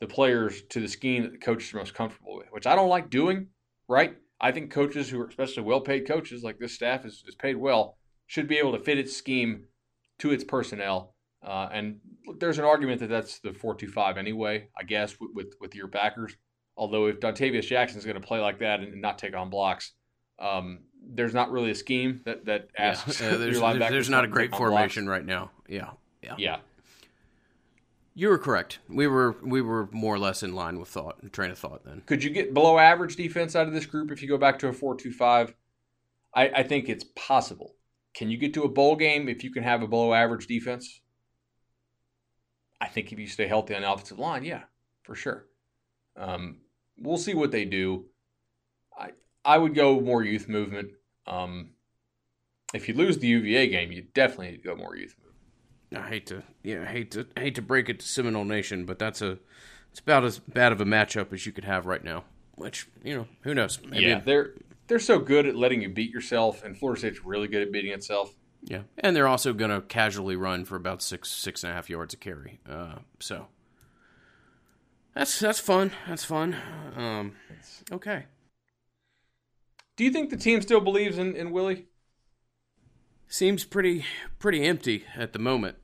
[0.00, 2.88] the players to the scheme that the coaches are most comfortable with, which I don't
[2.88, 3.46] like doing,
[3.88, 4.16] right?
[4.40, 7.56] I think coaches who are especially well paid coaches, like this staff is, is paid
[7.56, 9.66] well, should be able to fit its scheme
[10.18, 11.14] to its personnel.
[11.46, 12.00] Uh, and
[12.38, 16.36] there's an argument that that's the 425 anyway, I guess, with, with, with your backers.
[16.76, 19.92] Although if Dontavius Jackson is going to play like that and not take on blocks,
[20.38, 23.20] um, there's not really a scheme that that asks.
[23.22, 23.28] Yeah.
[23.28, 25.18] Uh, there's, there's not a great formation blocks.
[25.18, 25.50] right now.
[25.68, 25.90] Yeah,
[26.22, 26.56] yeah, yeah.
[28.14, 28.78] You were correct.
[28.88, 31.84] We were we were more or less in line with thought, train of thought.
[31.84, 34.58] Then could you get below average defense out of this group if you go back
[34.60, 35.54] to a four-two-five?
[36.34, 37.74] I, I think it's possible.
[38.14, 41.00] Can you get to a bowl game if you can have a below average defense?
[42.80, 44.62] I think if you stay healthy on the offensive line, yeah,
[45.04, 45.46] for sure.
[46.16, 46.58] Um,
[46.98, 48.06] we'll see what they do.
[48.98, 49.10] I
[49.44, 50.92] I would go more youth movement.
[51.26, 51.70] Um,
[52.74, 56.04] if you lose the UVA game, you definitely need to go more youth movement.
[56.04, 58.98] I hate to yeah, I hate to hate to break it to Seminole Nation, but
[58.98, 59.38] that's a
[59.90, 62.24] it's about as bad of a matchup as you could have right now.
[62.54, 63.78] Which you know, who knows?
[63.84, 64.54] Maybe yeah, they're
[64.88, 67.92] they're so good at letting you beat yourself, and Florida State's really good at beating
[67.92, 68.34] itself.
[68.62, 71.90] Yeah, and they're also going to casually run for about six six and a half
[71.90, 72.60] yards a carry.
[72.68, 73.48] Uh, so
[75.14, 75.92] that's that's fun.
[76.08, 76.56] That's fun.
[76.96, 77.36] Um,
[77.90, 78.24] okay.
[79.96, 81.86] Do you think the team still believes in, in Willie?
[83.28, 84.04] Seems pretty
[84.38, 85.76] pretty empty at the moment.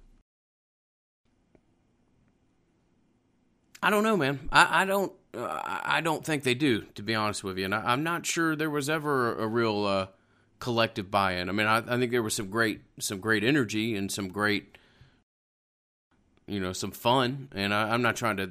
[3.82, 4.48] I don't know, man.
[4.50, 7.66] I, I don't uh, I don't think they do, to be honest with you.
[7.66, 10.06] And I, am not sure there was ever a real uh,
[10.58, 11.48] collective buy-in.
[11.48, 14.78] I mean, I, I think there was some great some great energy and some great
[16.46, 17.48] you know some fun.
[17.54, 18.50] And I, I'm not trying to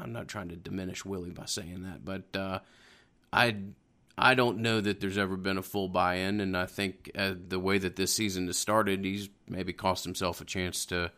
[0.00, 2.60] I'm not trying to diminish Willie by saying that, but uh,
[3.32, 3.56] I
[4.16, 7.58] I don't know that there's ever been a full buy-in, and I think uh, the
[7.58, 11.10] way that this season has started, he's maybe cost himself a chance to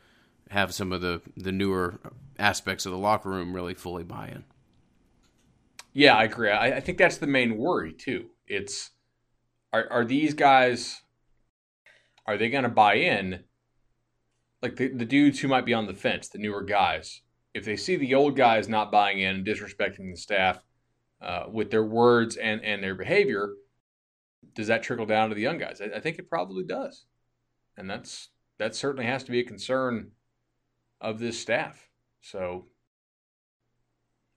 [0.51, 1.99] have some of the the newer
[2.39, 4.45] aspects of the locker room really fully buy in.
[5.93, 6.51] Yeah, I agree.
[6.51, 8.27] I, I think that's the main worry too.
[8.47, 8.91] It's
[9.73, 11.03] are are these guys
[12.27, 13.45] are they going to buy in?
[14.63, 17.21] Like the, the dudes who might be on the fence, the newer guys,
[17.57, 20.63] if they see the old guys not buying in and disrespecting the staff
[21.23, 23.55] uh, with their words and, and their behavior,
[24.55, 25.81] does that trickle down to the young guys?
[25.81, 27.07] I, I, think it probably does,
[27.79, 30.11] and that's that certainly has to be a concern
[31.01, 31.89] of this staff.
[32.21, 32.67] So,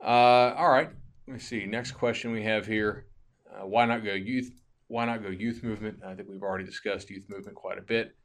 [0.01, 0.89] uh, all right,
[1.27, 1.65] let me see.
[1.65, 3.07] Next question we have here:
[3.53, 4.49] uh, Why not go youth?
[4.87, 5.99] Why not go youth movement?
[6.07, 8.15] I think we've already discussed youth movement quite a bit.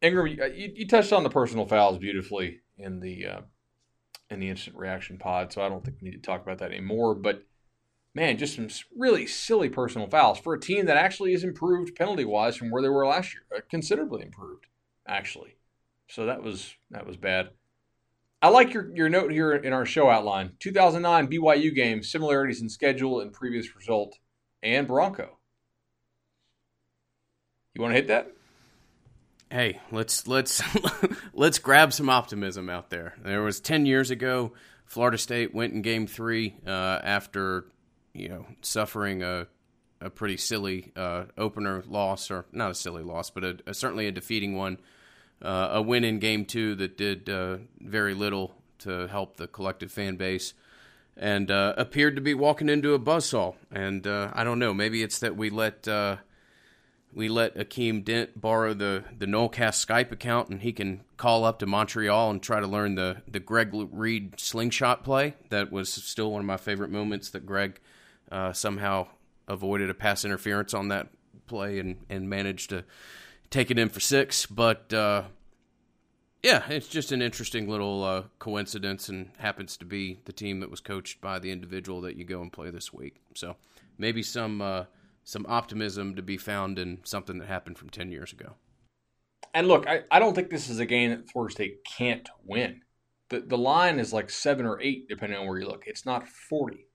[0.00, 3.40] Ingram, you, you touched on the personal fouls beautifully in the uh,
[4.32, 6.70] in the instant reaction pod, so I don't think we need to talk about that
[6.72, 7.14] anymore.
[7.14, 7.44] But
[8.14, 12.24] man, just some really silly personal fouls for a team that actually is improved penalty
[12.24, 14.66] wise from where they were last year, uh, considerably improved
[15.06, 15.56] actually.
[16.08, 17.50] So that was that was bad.
[18.40, 20.54] I like your, your note here in our show outline.
[20.58, 24.18] 2009 BYU game, similarities in schedule and previous result,
[24.64, 25.38] and Bronco.
[27.74, 28.32] You want to hit that?
[29.52, 30.62] Hey, let's let's
[31.34, 33.14] let's grab some optimism out there.
[33.22, 34.52] There was ten years ago,
[34.86, 37.66] Florida State went in Game Three uh, after
[38.14, 39.46] you know suffering a
[40.00, 44.08] a pretty silly uh, opener loss, or not a silly loss, but a, a, certainly
[44.08, 44.78] a defeating one.
[45.40, 49.92] Uh, a win in Game Two that did uh, very little to help the collective
[49.92, 50.54] fan base.
[51.14, 53.54] And uh, appeared to be walking into a buzzsaw.
[53.70, 55.86] And uh, I don't know, maybe it's that we let
[57.14, 61.58] we let Akeem Dent borrow the the Nolecast Skype account, and he can call up
[61.58, 65.34] to Montreal and try to learn the the Greg Reed slingshot play.
[65.50, 67.30] That was still one of my favorite moments.
[67.30, 67.80] That Greg
[68.30, 69.08] uh, somehow
[69.48, 71.08] avoided a pass interference on that
[71.46, 72.84] play and and managed to
[73.50, 74.46] take it in for six.
[74.46, 75.24] But uh,
[76.42, 80.70] Yeah, it's just an interesting little uh, coincidence, and happens to be the team that
[80.70, 83.20] was coached by the individual that you go and play this week.
[83.34, 83.56] So
[83.96, 84.84] maybe some uh,
[85.24, 88.54] some optimism to be found in something that happened from ten years ago.
[89.54, 92.80] And look, I, I don't think this is a game that Florida State can't win.
[93.28, 95.84] The the line is like seven or eight, depending on where you look.
[95.86, 96.86] It's not forty.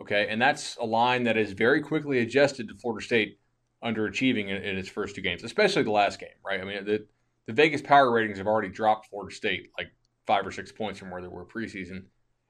[0.00, 3.38] Okay, and that's a line that is very quickly adjusted to Florida State
[3.84, 6.60] underachieving in, in its first two games, especially the last game, right?
[6.60, 7.06] I mean, the
[7.46, 9.88] the Vegas power ratings have already dropped Florida State like
[10.26, 12.04] five or six points from where they were preseason,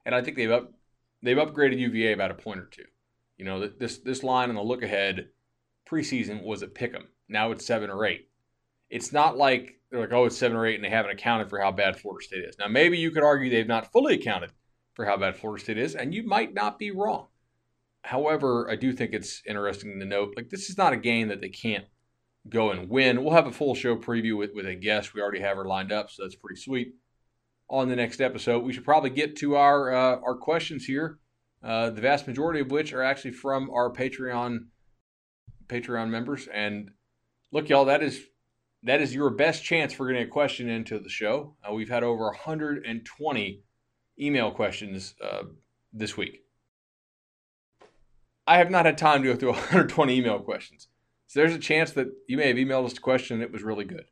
[0.05, 0.71] and I think they've up
[1.21, 2.85] they've upgraded UVA about a point or two.
[3.41, 5.29] You know, this this line on the look ahead
[5.89, 7.05] preseason was at Pick'em.
[7.27, 8.29] Now it's seven or eight.
[8.91, 11.59] It's not like they're like, oh, it's seven or eight, and they haven't accounted for
[11.59, 12.59] how bad Florida State is.
[12.59, 14.51] Now, maybe you could argue they've not fully accounted
[14.93, 17.29] for how bad Florida State is, and you might not be wrong.
[18.03, 21.41] However, I do think it's interesting to note, like this is not a game that
[21.41, 21.85] they can't
[22.47, 23.23] go and win.
[23.23, 25.15] We'll have a full show preview with, with a guest.
[25.15, 26.93] We already have her lined up, so that's pretty sweet.
[27.71, 31.17] On the next episode, we should probably get to our uh, our questions here.
[31.63, 34.65] Uh, the vast majority of which are actually from our Patreon
[35.67, 36.47] Patreon members.
[36.53, 36.91] And
[37.51, 38.21] look, y'all, that is
[38.83, 41.55] that is your best chance for getting a question into the show.
[41.67, 43.63] Uh, we've had over 120
[44.19, 45.43] email questions uh,
[45.93, 46.41] this week.
[48.47, 50.87] I have not had time to go through 120 email questions.
[51.27, 53.61] So there's a chance that you may have emailed us a question and it was
[53.61, 54.05] really good.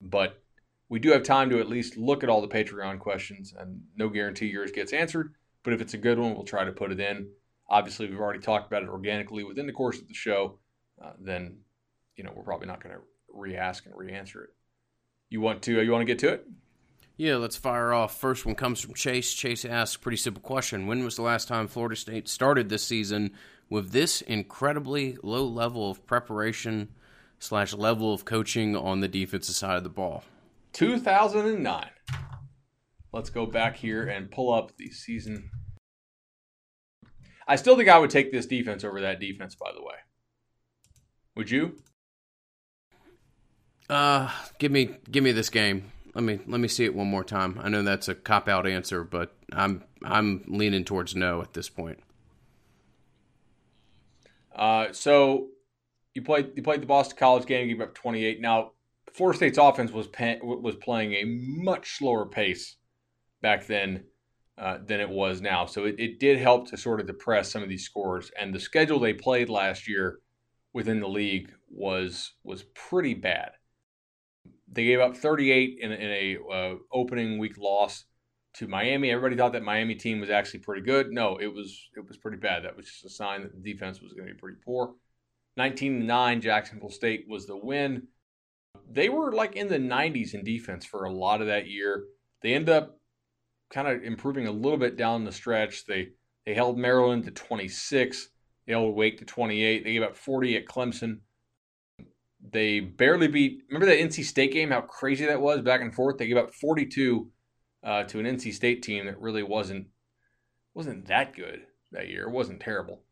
[0.00, 0.42] But
[0.88, 4.08] we do have time to at least look at all the Patreon questions, and no
[4.08, 5.34] guarantee yours gets answered.
[5.64, 7.28] But if it's a good one, we'll try to put it in.
[7.68, 10.58] Obviously, we've already talked about it organically within the course of the show.
[11.02, 11.56] Uh, then,
[12.16, 13.00] you know, we're probably not going to
[13.32, 14.50] re-ask and re-answer it.
[15.30, 15.82] You want to?
[15.82, 16.46] You want to get to it?
[17.16, 18.18] Yeah, let's fire off.
[18.18, 19.32] First one comes from Chase.
[19.32, 20.86] Chase asks, a pretty simple question.
[20.86, 23.32] When was the last time Florida State started this season
[23.70, 26.88] with this incredibly low level of preparation
[27.38, 30.24] slash level of coaching on the defensive side of the ball?
[30.72, 31.86] 2009.
[33.14, 35.50] Let's go back here and pull up the season.
[37.46, 39.94] I still think I would take this defense over that defense, by the way.
[41.36, 41.76] Would you?
[43.88, 47.24] Uh, give me give me this game let me let me see it one more
[47.24, 47.60] time.
[47.62, 51.68] I know that's a cop out answer, but I'm I'm leaning towards no at this
[51.68, 51.98] point.
[54.54, 55.48] Uh, so
[56.14, 58.40] you played you played the Boston College game, gave up 28.
[58.40, 58.72] Now
[59.12, 60.08] Florida State's offense was
[60.40, 62.76] was playing a much slower pace
[63.44, 64.02] back then
[64.56, 67.62] uh, than it was now, so it, it did help to sort of depress some
[67.62, 68.30] of these scores.
[68.40, 70.20] And the schedule they played last year
[70.72, 73.50] within the league was was pretty bad.
[74.72, 78.04] They gave up 38 in, in a uh, opening week loss
[78.54, 79.10] to Miami.
[79.10, 81.10] Everybody thought that Miami team was actually pretty good.
[81.10, 82.64] No, it was it was pretty bad.
[82.64, 84.94] That was just a sign that the defense was going to be pretty poor.
[85.58, 88.08] 19-9 Jacksonville State was the win.
[88.90, 92.04] They were like in the 90s in defense for a lot of that year.
[92.42, 92.98] They end up
[93.74, 95.84] kind of improving a little bit down the stretch.
[95.84, 96.10] They
[96.46, 98.28] they held Maryland to 26.
[98.66, 99.84] They held Wake to 28.
[99.84, 101.18] They gave up 40 at Clemson.
[102.52, 103.62] They barely beat.
[103.68, 104.70] Remember that NC State game?
[104.70, 106.18] How crazy that was back and forth.
[106.18, 107.30] They gave up 42
[107.82, 109.88] uh, to an NC State team that really wasn't
[110.74, 111.62] wasn't that good
[111.92, 112.28] that year.
[112.28, 113.02] It wasn't terrible.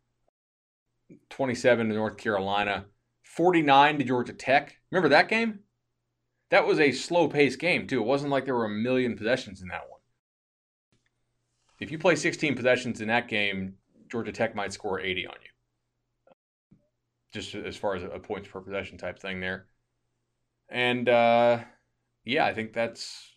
[1.30, 2.86] 27 to North Carolina,
[3.24, 4.76] 49 to Georgia Tech.
[4.90, 5.60] Remember that game?
[6.50, 8.00] That was a slow paced game too.
[8.00, 10.01] It wasn't like there were a million possessions in that one.
[11.80, 13.74] If you play 16 possessions in that game,
[14.10, 15.52] Georgia Tech might score 80 on you
[17.32, 19.66] just as far as a points per possession type thing there.
[20.68, 21.60] And uh,
[22.24, 23.28] yeah, I think that's.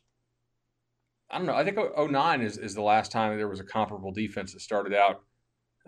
[1.30, 1.56] I don't know.
[1.56, 4.94] I think 09 is, is the last time there was a comparable defense that started
[4.94, 5.22] out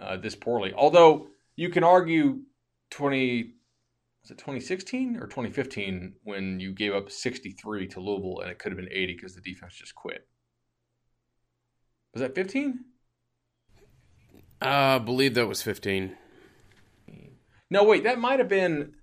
[0.02, 0.74] uh, this poorly.
[0.76, 2.40] Although you can argue
[2.90, 3.54] 20
[4.24, 8.72] was it 2016 or 2015 when you gave up 63 to Louisville and it could
[8.72, 10.28] have been 80 because the defense just quit.
[12.14, 12.86] Was that 15?
[14.62, 16.16] Uh, I believe that was 15.
[17.70, 18.94] No, wait, that might have been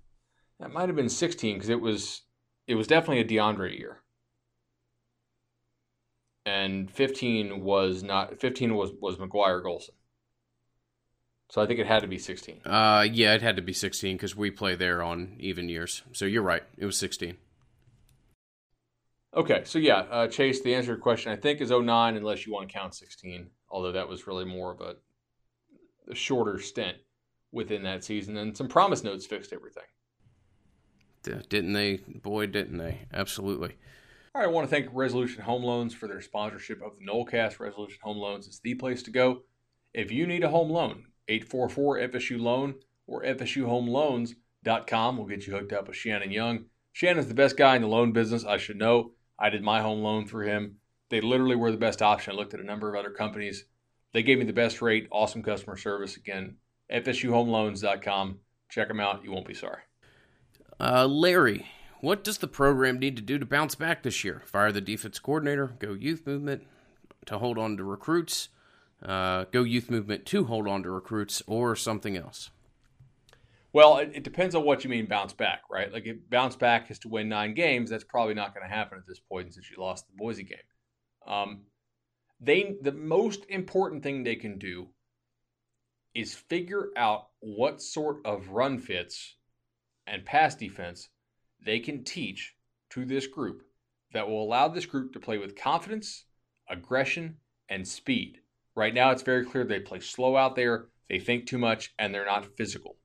[0.59, 2.23] that might have been 16 because it was
[2.67, 4.01] it was definitely a DeAndre year.
[6.45, 9.91] And 15 was not 15 was was Maguire Golson.
[11.49, 12.61] So I think it had to be 16.
[12.65, 16.03] Uh yeah, it had to be 16 cuz we play there on even years.
[16.11, 16.63] So you're right.
[16.77, 17.37] It was 16.
[19.35, 22.45] Okay, so yeah, uh, Chase, the answer to your question I think is 09 unless
[22.45, 24.95] you want to count 16, although that was really more of a,
[26.09, 26.97] a shorter stint
[27.51, 29.83] within that season, and some promise notes fixed everything.
[31.49, 31.97] Didn't they?
[31.97, 32.99] Boy, didn't they?
[33.13, 33.75] Absolutely.
[34.33, 37.59] All right, I want to thank Resolution Home Loans for their sponsorship of the Nolecast.
[37.59, 39.43] Resolution Home Loans is the place to go.
[39.93, 42.75] If you need a home loan, 844 FSU Loan
[43.07, 46.65] or FSUHomeLoans.com will get you hooked up with Shannon Young.
[46.91, 49.11] Shannon's the best guy in the loan business, I should know.
[49.37, 50.77] I did my home loan through him.
[51.09, 52.33] They literally were the best option.
[52.33, 53.65] I looked at a number of other companies.
[54.13, 56.15] They gave me the best rate, awesome customer service.
[56.17, 56.55] Again,
[56.91, 58.39] fsuhomeloans.com.
[58.69, 59.23] Check them out.
[59.23, 59.81] You won't be sorry.
[60.79, 61.67] Uh, Larry,
[62.01, 64.41] what does the program need to do to bounce back this year?
[64.45, 66.63] Fire the defense coordinator, go youth movement
[67.25, 68.49] to hold on to recruits,
[69.03, 72.51] uh, go youth movement to hold on to recruits, or something else?
[73.75, 75.91] Well, it, it, depends on what you mean bounce back, right?
[75.91, 78.97] Like if bounce back is to win nine games, that's probably not going to happen
[78.97, 80.57] at this point since you lost the Boise game.
[81.27, 81.63] Um,
[82.39, 84.87] they the most important thing they can do
[86.13, 89.35] is figure out what sort of run fits
[90.07, 91.09] and pass defense
[91.65, 92.55] they can teach
[92.91, 93.61] to this group
[94.13, 96.23] that will allow this group to play with confidence,
[96.69, 97.35] aggression,
[97.67, 98.37] and speed.
[98.73, 102.13] Right now, it's very clear they play slow out there, they think too much, and
[102.13, 102.95] they're not physical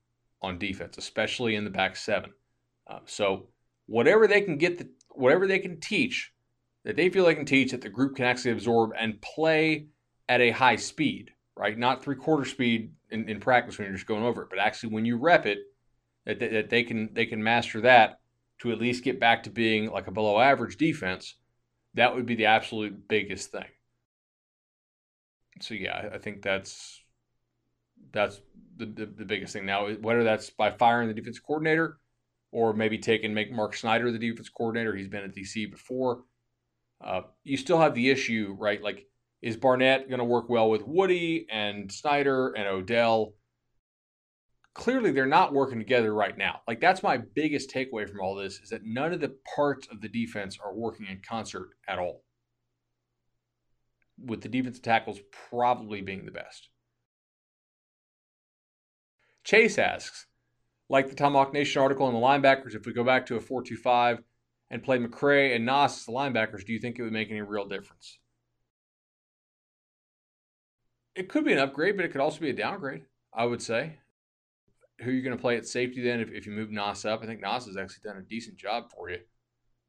[0.41, 2.31] on defense, especially in the back seven.
[2.87, 3.47] Uh, so,
[3.85, 6.31] whatever they can get, the, whatever they can teach
[6.83, 9.87] that they feel they can teach that the group can actually absorb and play
[10.27, 11.77] at a high speed, right?
[11.77, 14.93] Not three quarter speed in, in practice when you're just going over it, but actually
[14.93, 15.59] when you rep it,
[16.25, 18.19] that, that they can they can master that
[18.59, 21.35] to at least get back to being like a below average defense.
[21.95, 23.65] That would be the absolute biggest thing.
[25.61, 27.00] So yeah, I think that's
[28.11, 28.41] that's
[28.77, 29.89] the, the, the biggest thing now.
[29.89, 31.97] Whether that's by firing the defense coordinator
[32.51, 34.95] or maybe taking make Mark Snyder the defense coordinator.
[34.95, 36.23] He's been at DC before.
[37.03, 38.81] Uh, you still have the issue, right?
[38.81, 39.07] Like,
[39.41, 43.33] is Barnett going to work well with Woodie and Snyder and Odell?
[44.73, 46.61] Clearly, they're not working together right now.
[46.67, 49.99] Like, that's my biggest takeaway from all this is that none of the parts of
[50.01, 52.23] the defense are working in concert at all.
[54.23, 56.69] With the defensive tackles probably being the best.
[59.43, 60.27] Chase asks,
[60.89, 63.63] like the Tomahawk Nation article on the linebackers, if we go back to a 4
[63.63, 64.21] 2 5,
[64.69, 67.41] and play McCray and Nas as the linebackers, do you think it would make any
[67.41, 68.19] real difference?
[71.13, 73.97] It could be an upgrade, but it could also be a downgrade, I would say.
[75.01, 77.21] Who are you going to play at safety then if, if you move Nas up?
[77.21, 79.19] I think Nas has actually done a decent job for you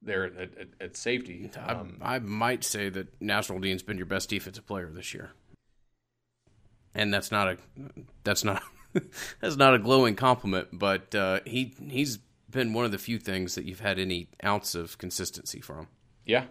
[0.03, 1.49] there at, at, at safety.
[1.57, 5.31] Um, I, I, might say that Nasirildeen's been your best defensive player this year,
[6.93, 7.57] and that's not a
[8.25, 8.63] that's not
[9.41, 12.19] that's not a glowing compliment, but uh, he he's
[12.51, 15.89] been one of the few things that you've had any ounce of consistency from.
[16.25, 16.45] Yeah.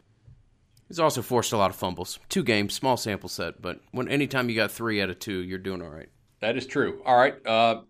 [0.88, 2.20] He's also forced a lot of fumbles.
[2.28, 5.58] Two games, small sample set, but when anytime you got three out of two, you're
[5.58, 6.10] doing all right.
[6.42, 7.02] That is true.
[7.06, 7.36] All right.
[7.48, 7.82] Uh,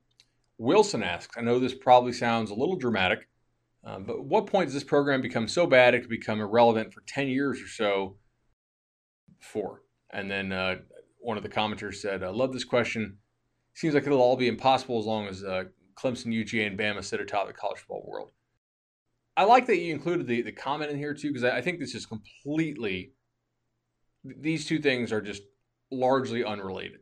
[0.60, 3.28] Wilson asks, I know this probably sounds a little dramatic,
[3.84, 7.02] uh, but what point does this program become so bad it could become irrelevant for
[7.08, 8.18] 10 years or so?
[9.40, 9.82] Four.
[10.14, 10.76] And then uh,
[11.20, 13.18] one of the commenters said, I love this question.
[13.74, 15.66] Seems like it'll all be impossible as long as uh,
[15.96, 18.32] Clemson, UGA, and Bama sit atop the college football world.
[19.38, 21.80] I like that you included the, the comment in here too, because I, I think
[21.80, 23.14] this is completely,
[24.24, 25.44] these two things are just
[25.90, 27.00] largely unrelated.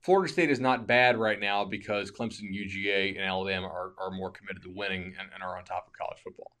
[0.00, 4.30] Florida State is not bad right now because Clemson, UGA, and Alabama are, are more
[4.30, 6.52] committed to winning and, and are on top of college football.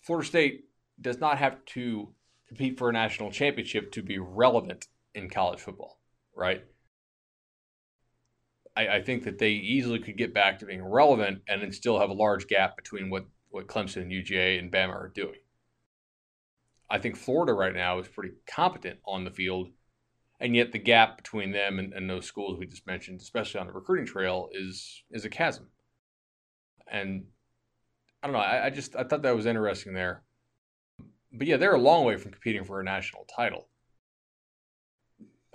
[0.00, 0.64] Florida State
[1.00, 2.12] does not have to
[2.48, 6.00] compete for a national championship to be relevant in college football,
[6.34, 6.64] right?
[8.76, 12.00] I, I, think that they easily could get back to being relevant and then still
[12.00, 15.38] have a large gap between what, what Clemson, UGA, and Bama are doing.
[16.88, 19.70] I think Florida right now is pretty competent on the field,
[20.40, 23.66] and yet the gap between them and, and those schools we just mentioned, especially on
[23.66, 25.68] the recruiting trail, is is a chasm.
[26.90, 27.24] And
[28.22, 28.40] I don't know.
[28.40, 30.22] I, I just I thought that was interesting there.
[31.32, 33.68] But yeah, they're a long way from competing for a national title.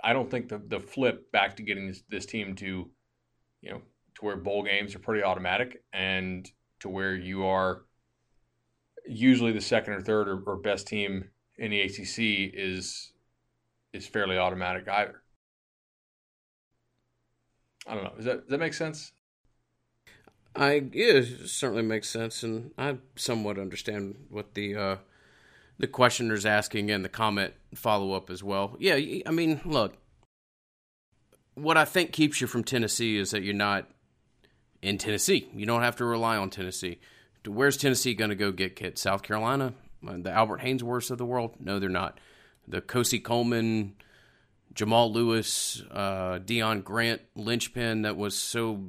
[0.02, 2.90] I don't think the the flip back to getting this, this team to
[3.60, 3.82] you know,
[4.14, 6.48] to where bowl games are pretty automatic and
[6.80, 7.82] to where you are
[9.06, 13.12] usually the second or third or, or best team in the ACC is
[13.92, 15.22] is fairly automatic either.
[17.86, 18.12] I don't know.
[18.16, 19.12] Does that does that make sense?
[20.54, 24.96] I yeah, it certainly makes sense, and I somewhat understand what the uh,
[25.78, 28.76] the questioner's asking and the comment follow up as well.
[28.78, 29.96] Yeah, I mean, look,
[31.58, 33.86] what I think keeps you from Tennessee is that you're not
[34.82, 35.48] in Tennessee.
[35.54, 36.98] You don't have to rely on Tennessee.
[37.46, 39.00] Where's Tennessee going to go get kids?
[39.00, 39.72] South Carolina?
[40.02, 41.56] The Albert Haynesworths of the world?
[41.58, 42.18] No, they're not.
[42.66, 43.94] The Cosey Coleman,
[44.74, 48.84] Jamal Lewis, uh, Deon Grant linchpin that was so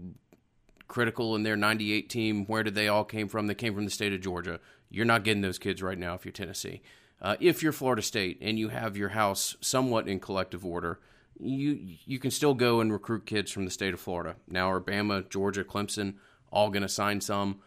[0.87, 2.45] critical in their 98 team.
[2.45, 3.47] Where did they all came from?
[3.47, 4.59] They came from the state of Georgia.
[4.89, 6.81] You're not getting those kids right now if you're Tennessee.
[7.21, 10.99] Uh, if you're Florida State and you have your house somewhat in collective order–
[11.39, 14.35] you you can still go and recruit kids from the state of Florida.
[14.47, 16.15] Now, Alabama, Georgia, Clemson,
[16.51, 17.59] all going to sign some.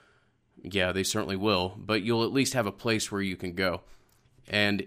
[0.62, 3.80] Yeah, they certainly will, but you'll at least have a place where you can go.
[4.46, 4.86] And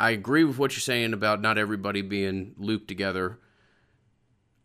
[0.00, 3.38] I agree with what you're saying about not everybody being looped together.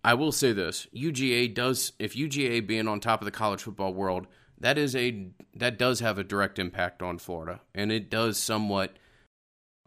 [0.04, 3.94] I will say this: UGA does if UGA being on top of the college football
[3.94, 4.28] world,
[4.58, 8.98] that is a that does have a direct impact on Florida, and it does somewhat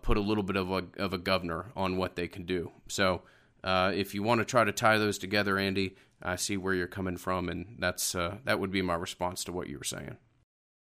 [0.03, 2.71] put a little bit of a of a governor on what they can do.
[2.89, 3.23] So,
[3.65, 6.87] uh, if you want to try to tie those together, Andy, I see where you're
[6.87, 10.17] coming from, and that's uh, that would be my response to what you were saying.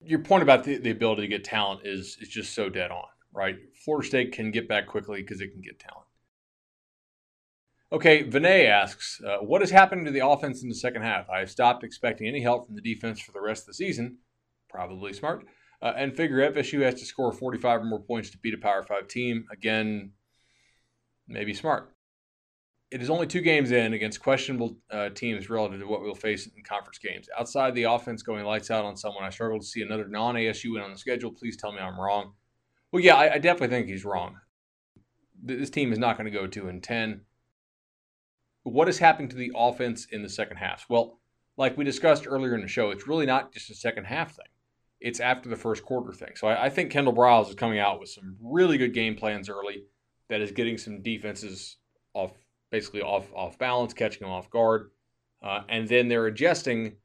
[0.00, 3.06] Your point about the, the ability to get talent is is just so dead on,
[3.32, 3.56] right?
[3.84, 6.06] Florida State can get back quickly because it can get talent.
[7.90, 11.30] Okay, Vinay asks, uh, what is happening to the offense in the second half?
[11.30, 14.18] I have stopped expecting any help from the defense for the rest of the season.
[14.68, 15.46] Probably smart.
[15.80, 18.82] Uh, and figure FSU has to score 45 or more points to beat a Power
[18.82, 19.46] 5 team.
[19.52, 20.12] Again,
[21.28, 21.94] maybe smart.
[22.90, 26.46] It is only two games in against questionable uh, teams relative to what we'll face
[26.46, 27.28] in conference games.
[27.38, 30.72] Outside the offense going lights out on someone, I struggle to see another non ASU
[30.72, 31.30] win on the schedule.
[31.30, 32.32] Please tell me I'm wrong.
[32.90, 34.36] Well, yeah, I, I definitely think he's wrong.
[35.40, 37.20] This team is not going to go 2 and 10
[38.70, 40.86] what is happening to the offense in the second half?
[40.88, 41.18] Well,
[41.56, 44.46] like we discussed earlier in the show, it's really not just a second half thing.
[45.00, 46.32] It's after the first quarter thing.
[46.34, 49.48] So I, I think Kendall Briles is coming out with some really good game plans
[49.48, 49.84] early
[50.28, 51.76] that is getting some defenses
[52.14, 52.32] off
[52.70, 54.90] basically off off balance, catching them off guard.
[55.42, 56.96] Uh, and then they're adjusting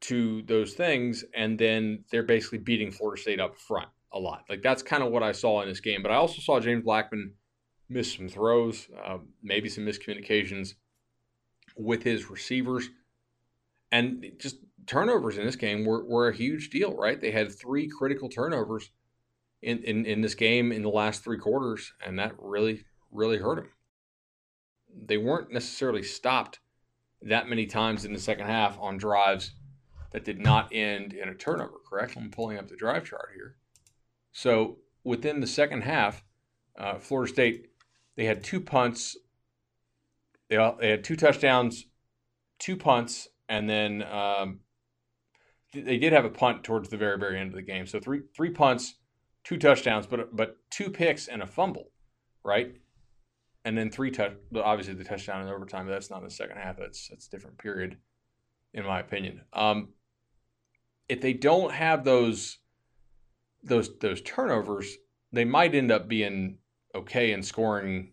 [0.00, 4.44] to those things, and then they're basically beating Florida State up front a lot.
[4.48, 6.02] Like that's kind of what I saw in this game.
[6.02, 7.34] But I also saw James Blackman
[7.88, 10.74] miss some throws, uh, maybe some miscommunications
[11.76, 12.88] with his receivers.
[13.90, 14.56] And just
[14.88, 17.20] turnovers in this game were, were a huge deal, right?
[17.20, 18.90] They had three critical turnovers
[19.62, 23.56] in, in, in this game in the last three quarters, and that really, really hurt
[23.56, 23.70] them.
[25.06, 26.58] They weren't necessarily stopped
[27.22, 29.52] that many times in the second half on drives
[30.12, 32.16] that did not end in a turnover, correct?
[32.16, 33.56] I'm pulling up the drive chart here.
[34.32, 36.24] So within the second half,
[36.78, 37.66] uh, Florida State,
[38.16, 39.16] they had two punts
[40.48, 41.86] they, they had two touchdowns,
[42.58, 44.60] two punts, and then um,
[45.72, 47.86] they did have a punt towards the very very end of the game.
[47.86, 48.94] So three three punts,
[49.44, 51.90] two touchdowns, but but two picks and a fumble,
[52.44, 52.76] right?
[53.64, 54.32] And then three touch.
[54.54, 55.86] Obviously, the touchdown in overtime.
[55.86, 56.78] That's not in the second half.
[56.78, 57.98] That's that's a different period,
[58.72, 59.42] in my opinion.
[59.52, 59.88] Um,
[61.08, 62.58] if they don't have those
[63.62, 64.96] those those turnovers,
[65.32, 66.58] they might end up being
[66.94, 68.12] okay and scoring,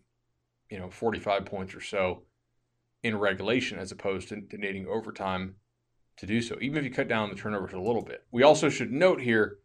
[0.70, 2.24] you know, 45 points or so
[3.02, 5.54] in regulation as opposed to, to needing overtime
[6.18, 8.24] to do so, even if you cut down the turnovers a little bit.
[8.30, 9.58] We also should note here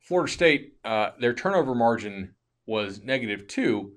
[0.00, 2.34] Florida State, uh, their turnover margin
[2.66, 3.92] was negative two.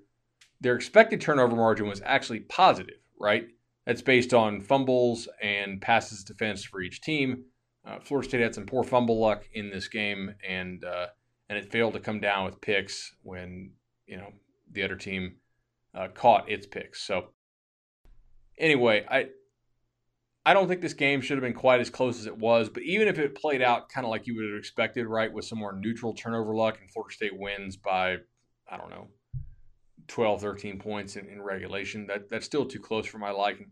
[0.62, 3.48] Their expected turnover margin was actually positive, right?
[3.86, 7.46] That's based on fumbles and passes defense for each team.
[7.86, 11.08] Uh, Florida State had some poor fumble luck in this game, and uh,
[11.50, 13.72] and it failed to come down with picks when
[14.06, 14.34] you know
[14.72, 15.36] the other team
[15.94, 17.02] uh, caught its picks.
[17.02, 17.30] So
[18.58, 19.28] anyway, I
[20.48, 22.82] I don't think this game should have been quite as close as it was, but
[22.84, 25.60] even if it played out kind of like you would have expected, right, with some
[25.60, 28.16] more neutral turnover luck and Florida State wins by,
[28.72, 29.10] I don't know,
[30.08, 33.72] 12, 13 points in, in regulation, that, that's still too close for my liking.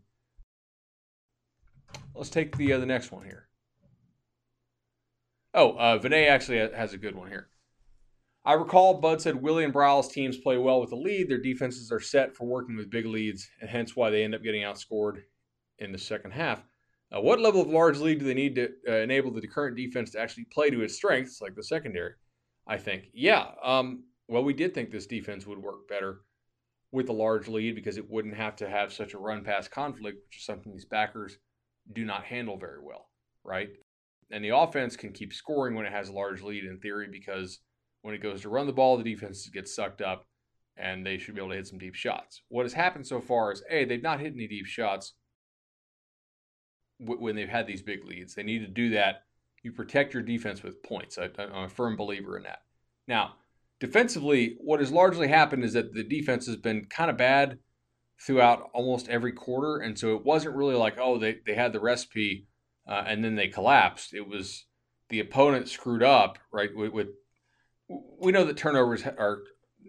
[2.14, 3.48] Let's take the, uh, the next one here.
[5.54, 7.48] Oh, uh, Vinay actually has a good one here.
[8.44, 11.30] I recall Bud said Willie and Browell's teams play well with a lead.
[11.30, 14.42] Their defenses are set for working with big leads, and hence why they end up
[14.42, 15.22] getting outscored
[15.78, 16.62] in the second half.
[17.14, 20.10] Uh, what level of large lead do they need to uh, enable the current defense
[20.10, 22.12] to actually play to its strengths, like the secondary?
[22.66, 23.46] I think, yeah.
[23.62, 26.22] Um, well, we did think this defense would work better
[26.90, 30.18] with a large lead because it wouldn't have to have such a run pass conflict,
[30.26, 31.38] which is something these backers
[31.92, 33.08] do not handle very well,
[33.44, 33.68] right?
[34.32, 37.60] And the offense can keep scoring when it has a large lead in theory because
[38.02, 40.26] when it goes to run the ball, the defense gets sucked up
[40.76, 42.42] and they should be able to hit some deep shots.
[42.48, 45.14] What has happened so far is A, they've not hit any deep shots
[46.98, 48.34] when they've had these big leads.
[48.34, 49.22] They need to do that.
[49.62, 51.18] You protect your defense with points.
[51.18, 52.60] I, am a firm believer in that.
[53.08, 53.34] Now,
[53.80, 57.58] defensively, what has largely happened is that the defense has been kind of bad
[58.24, 59.78] throughout almost every quarter.
[59.78, 62.46] And so it wasn't really like, oh, they, they had the recipe
[62.88, 64.14] uh, and then they collapsed.
[64.14, 64.64] It was
[65.08, 67.08] the opponent screwed up, right, with, with
[67.88, 69.42] we know that turnovers are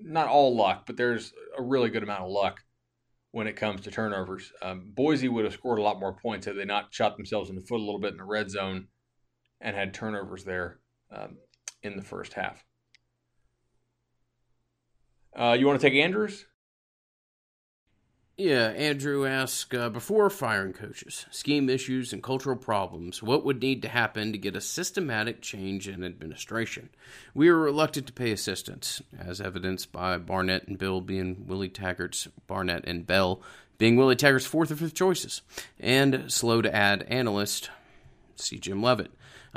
[0.04, 2.62] not all luck, but there's a really good amount of luck
[3.32, 4.52] when it comes to turnovers.
[4.62, 7.56] Um, Boise would have scored a lot more points had they not shot themselves in
[7.56, 8.88] the foot a little bit in the red zone
[9.62, 10.80] and had turnovers there
[11.12, 11.38] um,
[11.84, 12.64] in the first half.
[15.38, 16.46] Uh, you want to take Andrews?
[18.40, 23.82] Yeah, Andrew asks uh, before firing coaches, scheme issues, and cultural problems, what would need
[23.82, 26.90] to happen to get a systematic change in administration?
[27.34, 32.28] We are reluctant to pay assistance, as evidenced by Barnett and Bill being Willie Taggart's
[32.46, 33.42] Barnett and Bell
[33.80, 35.42] being Willie Taggart's fourth or fifth choices,
[35.80, 37.72] and slow to add analyst.
[38.36, 39.10] See Jim Leavitt.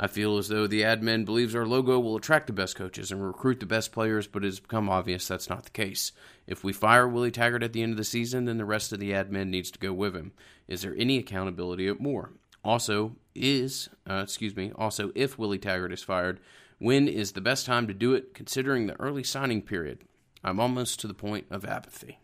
[0.03, 3.23] I feel as though the admin believes our logo will attract the best coaches and
[3.23, 6.11] recruit the best players, but it has become obvious that's not the case.
[6.47, 8.99] If we fire Willie Taggart at the end of the season, then the rest of
[8.99, 10.31] the admin needs to go with him.
[10.67, 12.31] Is there any accountability at more?
[12.63, 14.71] Also, is uh, excuse me.
[14.75, 16.39] Also, if Willie Taggart is fired,
[16.79, 18.33] when is the best time to do it?
[18.33, 19.99] Considering the early signing period,
[20.43, 22.17] I'm almost to the point of apathy.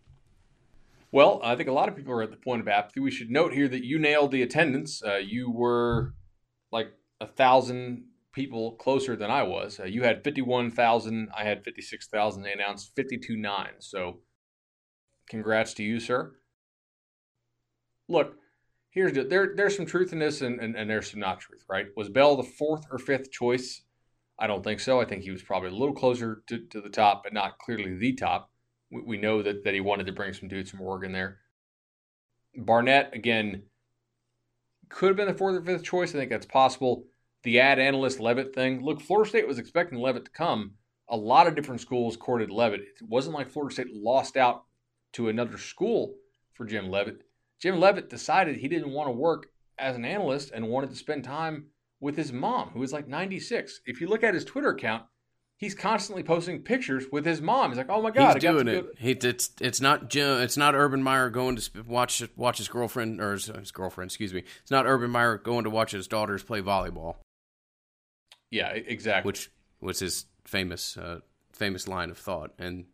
[1.11, 3.01] Well, I think a lot of people are at the point of apathy.
[3.01, 5.03] We should note here that you nailed the attendance.
[5.03, 6.15] Uh, you were
[6.71, 8.05] like a thousand
[8.38, 9.80] people closer than I was.
[9.80, 11.30] Uh, you had 51,000.
[11.36, 12.43] I had 56,000.
[12.43, 13.68] They announced 52.9.
[13.80, 14.20] So
[15.30, 16.36] congrats to you, sir.
[18.07, 18.36] Look,
[18.91, 19.53] here's the, there.
[19.55, 21.63] There's some truth in this, and, and, and there's some not truth.
[21.68, 21.88] Right?
[21.95, 23.82] Was Bell the fourth or fifth choice?
[24.39, 25.01] I don't think so.
[25.01, 27.95] I think he was probably a little closer to, to the top, but not clearly
[27.95, 28.51] the top.
[28.91, 31.39] We, we know that that he wanted to bring some dudes from Oregon there.
[32.55, 33.63] Barnett again
[34.89, 36.13] could have been the fourth or fifth choice.
[36.13, 37.05] I think that's possible.
[37.43, 38.83] The ad analyst Leavitt thing.
[38.83, 40.73] Look, Florida State was expecting Leavitt to come.
[41.09, 42.81] A lot of different schools courted Leavitt.
[42.81, 44.63] It wasn't like Florida State lost out
[45.13, 46.15] to another school
[46.53, 47.21] for Jim Leavitt.
[47.59, 49.47] Jim Leavitt decided he didn't want to work
[49.79, 51.67] as an analyst and wanted to spend time
[51.99, 53.81] with his mom, who was like 96.
[53.85, 55.03] If you look at his Twitter account,
[55.58, 57.72] he's constantly posting pictures with his mom.
[57.72, 61.03] He's like, "Oh my god, he's doing it." He, it's it's not it's not Urban
[61.03, 64.10] Meyer going to watch watch his girlfriend or his, his, girlfriend.
[64.10, 64.43] Excuse me.
[64.62, 67.16] It's not Urban Meyer going to watch his daughters play volleyball.
[68.49, 69.28] Yeah, exactly.
[69.28, 69.51] Which
[69.82, 71.20] was his famous uh,
[71.51, 72.86] famous line of thought, and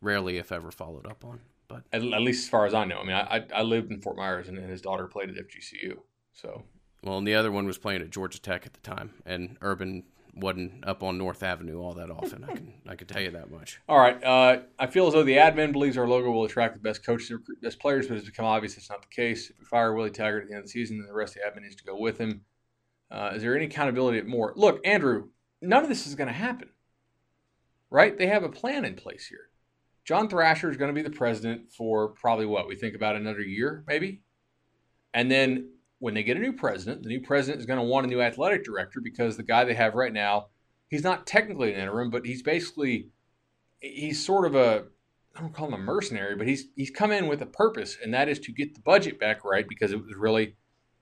[0.00, 1.40] rarely, if ever, followed up on.
[1.68, 4.00] But at, at least as far as I know, I mean, I I lived in
[4.00, 5.98] Fort Myers, and his daughter played at FGCU.
[6.32, 6.62] So
[7.02, 10.04] well, and the other one was playing at Georgia Tech at the time, and Urban
[10.34, 12.44] wasn't up on North Avenue all that often.
[12.44, 13.80] I can I can tell you that much.
[13.88, 16.80] All right, uh, I feel as though the admin believes our logo will attract the
[16.80, 19.50] best coaches and best players, but it's become obvious it's not the case.
[19.50, 21.42] If we fire Willie Taggart at the end of the season, then the rest of
[21.42, 22.42] the admin needs to go with him.
[23.10, 24.54] Uh, is there any accountability at more?
[24.56, 25.28] Look, Andrew,
[25.60, 26.70] none of this is going to happen,
[27.90, 28.16] right?
[28.16, 29.50] They have a plan in place here.
[30.04, 33.42] John Thrasher is going to be the president for probably what we think about another
[33.42, 34.22] year, maybe,
[35.12, 35.68] and then
[36.02, 38.20] when they get a new president, the new president is going to want a new
[38.20, 40.48] athletic director because the guy they have right now,
[40.88, 43.06] he's not technically an interim, but he's basically
[43.78, 44.86] he's sort of a
[45.36, 48.12] I don't call him a mercenary, but he's he's come in with a purpose, and
[48.14, 50.56] that is to get the budget back right because it was really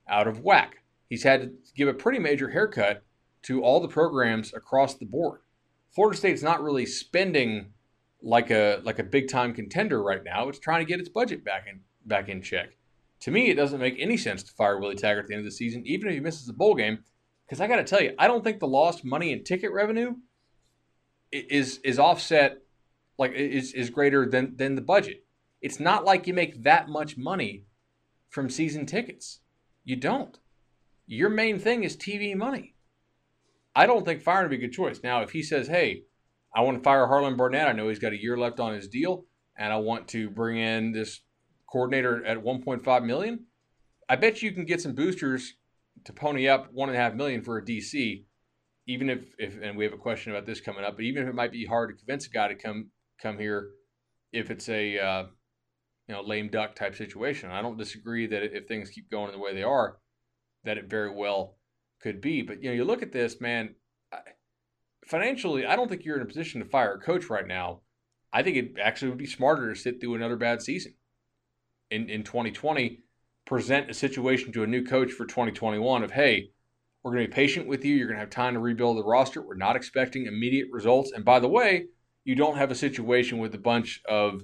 [0.06, 0.82] out of whack.
[1.08, 3.02] He's had to give a pretty major haircut
[3.44, 5.40] to all the programs across the board.
[5.94, 7.72] Florida State's not really spending
[8.20, 10.50] like a like a big time contender right now.
[10.50, 12.76] It's trying to get its budget back in back in check.
[13.20, 15.44] To me, it doesn't make any sense to fire Willie Taggart at the end of
[15.44, 17.04] the season, even if he misses the bowl game.
[17.46, 20.14] Because I got to tell you, I don't think the lost money and ticket revenue
[21.32, 22.58] is is offset
[23.18, 25.24] like is is greater than than the budget.
[25.60, 27.66] It's not like you make that much money
[28.30, 29.40] from season tickets.
[29.84, 30.38] You don't.
[31.06, 32.74] Your main thing is TV money.
[33.74, 35.00] I don't think firing would be a good choice.
[35.02, 36.04] Now, if he says, "Hey,
[36.54, 37.68] I want to fire Harlon Barnett.
[37.68, 40.58] I know he's got a year left on his deal, and I want to bring
[40.58, 41.20] in this
[41.70, 43.46] coordinator at 1.5 million,
[44.08, 45.54] I bet you can get some boosters
[46.04, 48.24] to pony up one and a half million for a DC.
[48.86, 51.28] Even if, if and we have a question about this coming up, but even if
[51.28, 52.90] it might be hard to convince a guy to come
[53.22, 53.70] come here,
[54.32, 55.24] if it's a uh,
[56.08, 59.38] you know lame duck type situation, I don't disagree that if things keep going the
[59.38, 59.98] way they are,
[60.64, 61.56] that it very well
[62.02, 62.42] could be.
[62.42, 63.76] But you know, you look at this, man.
[65.06, 67.82] Financially, I don't think you're in a position to fire a coach right now.
[68.32, 70.94] I think it actually would be smarter to sit through another bad season
[71.90, 73.00] in, in 2020
[73.44, 76.50] present a situation to a new coach for 2021 of, hey,
[77.02, 77.96] we're going to be patient with you.
[77.96, 79.42] You're going to have time to rebuild the roster.
[79.42, 81.12] We're not expecting immediate results.
[81.12, 81.86] And by the way,
[82.24, 84.42] you don't have a situation with a bunch of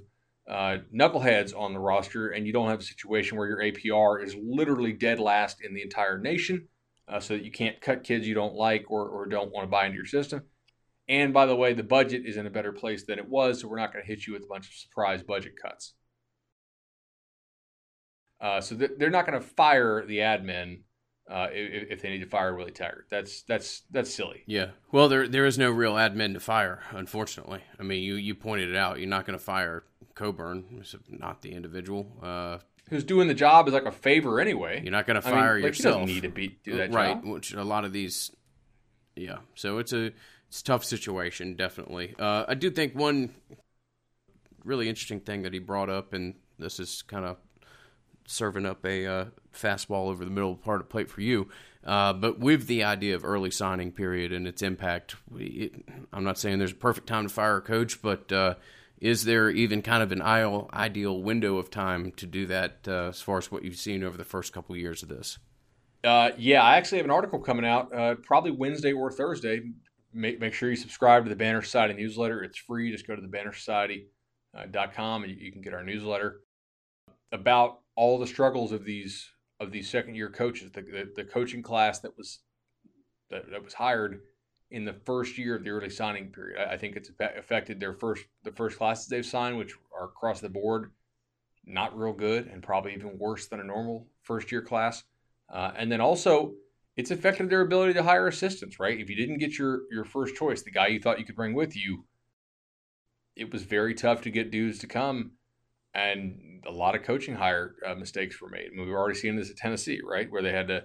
[0.49, 4.35] uh, knuckleheads on the roster, and you don't have a situation where your APR is
[4.41, 6.67] literally dead last in the entire nation,
[7.07, 9.69] uh, so that you can't cut kids you don't like or, or don't want to
[9.69, 10.41] buy into your system.
[11.09, 13.67] And by the way, the budget is in a better place than it was, so
[13.67, 15.93] we're not going to hit you with a bunch of surprise budget cuts.
[18.39, 20.81] Uh, so they're not going to fire the admin
[21.29, 23.07] uh, if, if, they need to fire Willie Taggart.
[23.09, 24.43] That's that's that's silly.
[24.45, 24.67] Yeah.
[24.91, 27.61] Well, there there is no real admin to fire, unfortunately.
[27.79, 28.99] I mean, you you pointed it out.
[28.99, 29.83] You're not going to fire
[30.15, 32.17] Coburn, not the individual.
[32.21, 32.57] Uh,
[32.89, 34.81] Who's doing the job is like a favor anyway.
[34.81, 36.01] You're not going to fire I mean, like yourself.
[36.01, 37.15] Doesn't need to be do that right?
[37.15, 37.25] Job.
[37.25, 38.31] Which a lot of these,
[39.15, 39.39] yeah.
[39.55, 40.13] So it's a
[40.47, 42.15] it's a tough situation, definitely.
[42.17, 43.31] Uh, I do think one
[44.63, 47.37] really interesting thing that he brought up, and this is kind of
[48.27, 49.25] serving up a uh,
[49.55, 51.49] fastball over the middle part of the plate for you.
[51.83, 55.73] Uh, but with the idea of early signing period and its impact, we, it,
[56.11, 58.55] I'm not saying there's a perfect time to fire a coach, but uh,
[58.99, 63.21] is there even kind of an ideal, window of time to do that uh, as
[63.21, 65.39] far as what you've seen over the first couple of years of this?
[66.03, 69.61] Uh, yeah, I actually have an article coming out uh, probably Wednesday or Thursday.
[70.13, 72.43] Make, make sure you subscribe to the Banner Society newsletter.
[72.43, 72.91] It's free.
[72.91, 76.41] Just go to thebannersociety.com and you, you can get our newsletter
[77.31, 79.29] about all the struggles of these
[79.59, 82.39] of these second year coaches, the, the, the coaching class that was
[83.31, 84.21] that, that, was hired
[84.69, 86.61] in the first year of the early signing period.
[86.61, 90.39] I, I, think it's affected their first the first classes they've signed, which are across
[90.39, 90.91] the board
[91.65, 95.03] not real good and probably even worse than a normal first year class.
[95.51, 96.53] Uh, and then also
[96.95, 98.99] it's affected their ability to hire assistants, right?
[98.99, 101.55] If you didn't get your your first choice, the guy you thought you could bring
[101.55, 102.05] with you,
[103.35, 105.31] it was very tough to get dudes to come
[105.93, 108.67] and a lot of coaching hire uh, mistakes were made.
[108.67, 110.83] I mean, we've already seen this at Tennessee, right, where they had to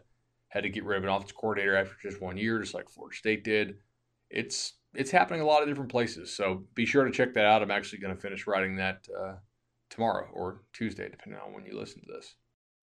[0.48, 3.16] had to get rid of an offensive coordinator after just one year, just like Florida
[3.16, 3.76] State did.
[4.30, 7.62] It's it's happening a lot of different places, so be sure to check that out.
[7.62, 9.34] I'm actually going to finish writing that uh,
[9.88, 12.34] tomorrow or Tuesday, depending on when you listen to this.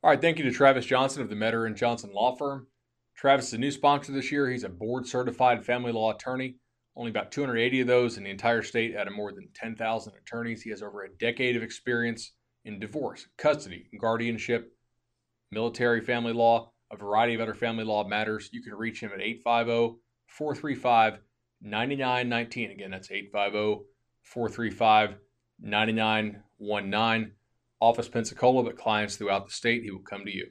[0.01, 2.67] All right, thank you to Travis Johnson of the Metter and Johnson Law Firm.
[3.15, 4.49] Travis is a new sponsor this year.
[4.49, 6.55] He's a board certified family law attorney.
[6.95, 10.61] Only about 280 of those in the entire state out of more than 10,000 attorneys.
[10.61, 12.31] He has over a decade of experience
[12.65, 14.73] in divorce, custody, guardianship,
[15.51, 18.49] military family law, a variety of other family law matters.
[18.51, 21.19] You can reach him at 850 435
[21.61, 22.71] 9919.
[22.71, 23.85] Again, that's 850
[24.23, 25.15] 435
[25.61, 27.31] 9919.
[27.81, 30.47] Office Pensacola, but clients throughout the state, he will come to you.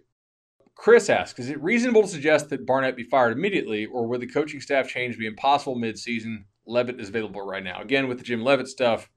[0.74, 4.26] Chris asks, is it reasonable to suggest that Barnett be fired immediately, or would the
[4.26, 6.46] coaching staff change be impossible mid-season?
[6.66, 7.82] Leavitt is available right now.
[7.82, 9.10] Again, with the Jim Leavitt stuff,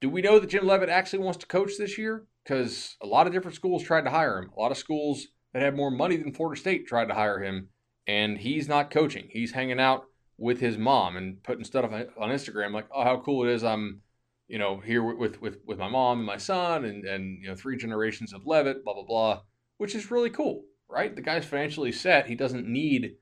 [0.00, 2.26] do we know that Jim Leavitt actually wants to coach this year?
[2.44, 4.50] Because a lot of different schools tried to hire him.
[4.56, 7.68] A lot of schools that had more money than Florida State tried to hire him,
[8.06, 9.28] and he's not coaching.
[9.30, 10.04] He's hanging out
[10.38, 13.64] with his mom and putting stuff on Instagram like, "Oh, how cool it is!
[13.64, 14.02] I'm,
[14.46, 17.54] you know, here with with with my mom and my son, and and you know,
[17.54, 19.40] three generations of Leavitt, blah blah blah."
[19.78, 21.14] which is really cool, right?
[21.14, 22.26] The guy's financially set.
[22.26, 23.14] He doesn't need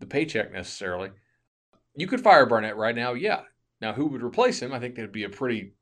[0.00, 1.10] the paycheck necessarily.
[1.94, 3.42] You could fire Barnett right now, yeah.
[3.80, 4.72] Now, who would replace him?
[4.72, 5.74] I think that'd be a pretty,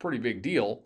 [0.00, 0.84] pretty big deal.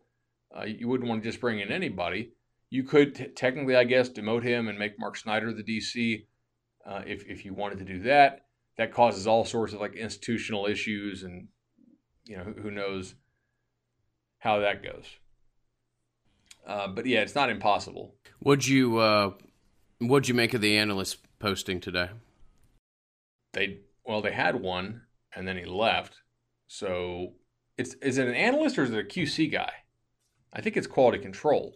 [0.56, 2.32] Uh, you wouldn't want to just bring in anybody.
[2.70, 6.26] You could t- technically, I guess, demote him and make Mark Snyder the DC
[6.86, 8.42] uh, if if you wanted to do that.
[8.76, 11.48] That causes all sorts of like institutional issues, and
[12.24, 13.14] you know who, who knows
[14.38, 15.06] how that goes.
[16.66, 18.14] Uh, but yeah, it's not impossible.
[18.40, 19.32] What'd you uh,
[20.00, 22.10] What'd you make of the analyst posting today?
[23.52, 25.02] They well, they had one,
[25.34, 26.20] and then he left.
[26.66, 27.34] So
[27.76, 29.72] it's is it an analyst or is it a QC guy?
[30.52, 31.74] I think it's quality control.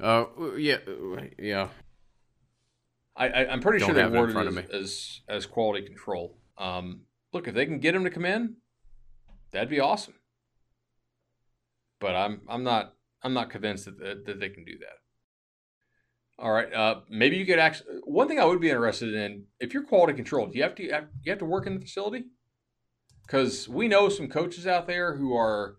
[0.00, 0.26] Uh,
[0.56, 0.78] yeah,
[1.38, 1.68] yeah.
[3.16, 6.38] I, I am pretty Don't sure they worded it as, as, as quality control.
[6.58, 7.02] Um,
[7.32, 8.56] look, if they can get him to come in,
[9.52, 10.14] that'd be awesome.
[12.00, 15.00] But I'm I'm not I'm not convinced that, that, that they can do that.
[16.38, 16.72] All right.
[16.72, 18.00] Uh, maybe you could actually.
[18.04, 20.82] One thing I would be interested in, if you're quality control, do you have to
[20.82, 20.92] you
[21.26, 22.24] have to work in the facility?
[23.30, 25.76] Because we know some coaches out there who are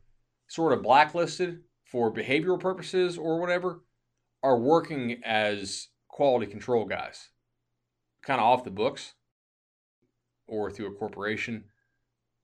[0.48, 3.82] sort of blacklisted for behavioral purposes or whatever,
[4.42, 7.28] are working as quality control guys,
[8.24, 9.16] kind of off the books,
[10.48, 11.66] or through a corporation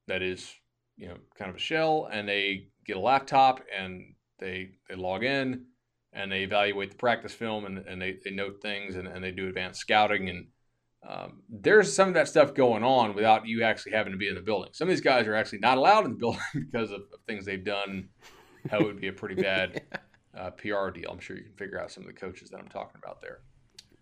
[0.07, 0.53] that is,
[0.97, 5.23] you know, kind of a shell, and they get a laptop and they they log
[5.23, 5.67] in
[6.11, 9.31] and they evaluate the practice film and, and they, they note things and, and they
[9.31, 10.47] do advanced scouting and
[11.07, 14.35] um, there's some of that stuff going on without you actually having to be in
[14.35, 14.71] the building.
[14.73, 17.45] Some of these guys are actually not allowed in the building because of, of things
[17.45, 18.09] they've done.
[18.69, 19.83] That would be a pretty bad
[20.37, 21.09] uh, PR deal.
[21.09, 23.39] I'm sure you can figure out some of the coaches that I'm talking about there.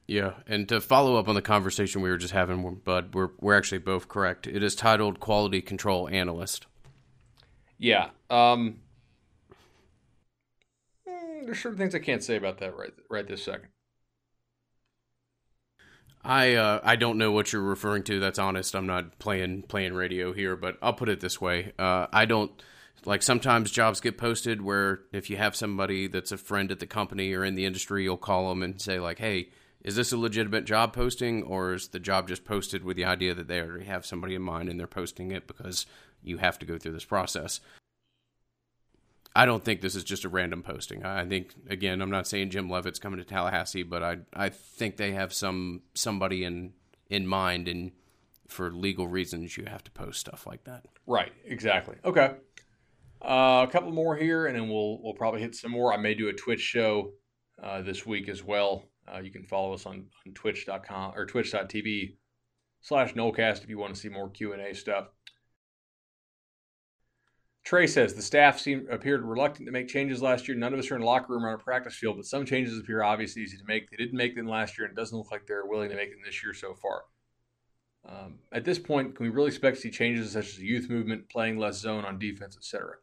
[0.08, 3.58] Yeah, and to follow up on the conversation we were just having, Bud, we're we're
[3.58, 4.46] actually both correct.
[4.46, 6.68] It is titled Quality Control Analyst.
[7.80, 8.82] Yeah, um,
[11.06, 13.70] there's certain things I can't say about that right right this second.
[16.26, 18.20] I uh, I don't know what you're referring to.
[18.20, 18.76] That's honest.
[18.76, 21.72] I'm not playing playing radio here, but I'll put it this way.
[21.78, 22.52] Uh, I don't
[23.06, 26.88] like sometimes jobs get posted where if you have somebody that's a friend at the
[26.88, 29.50] company or in the industry, you'll call them and say like, "Hey,
[29.84, 33.36] is this a legitimate job posting, or is the job just posted with the idea
[33.36, 35.86] that they already have somebody in mind and they're posting it because
[36.24, 37.62] you have to go through this process?"
[39.38, 41.06] I don't think this is just a random posting.
[41.06, 44.96] I think again, I'm not saying Jim Leavitt's coming to Tallahassee, but I I think
[44.96, 46.74] they have some somebody in
[47.10, 47.92] in mind, and
[48.48, 50.86] for legal reasons, you have to post stuff like that.
[51.06, 51.34] Right.
[51.44, 51.98] Exactly.
[52.06, 52.36] Okay.
[53.22, 55.94] Uh, a couple more here, and then we'll we'll probably hit some more.
[55.94, 57.12] I may do a Twitch show
[57.62, 58.86] uh, this week as well.
[59.14, 62.16] Uh, you can follow us on, on twitch.com or twitch.tv
[62.82, 65.08] slash Nolecast if you want to see more Q&A stuff.
[67.66, 70.56] Trey says the staff seemed appeared reluctant to make changes last year.
[70.56, 72.80] None of us are in locker room or on a practice field, but some changes
[72.80, 73.90] appear obviously easy to make.
[73.90, 76.12] They didn't make them last year, and it doesn't look like they're willing to make
[76.12, 77.06] them this year so far.
[78.08, 81.28] Um, at this point, can we really expect to see changes such as youth movement,
[81.28, 82.98] playing less zone on defense, etc.?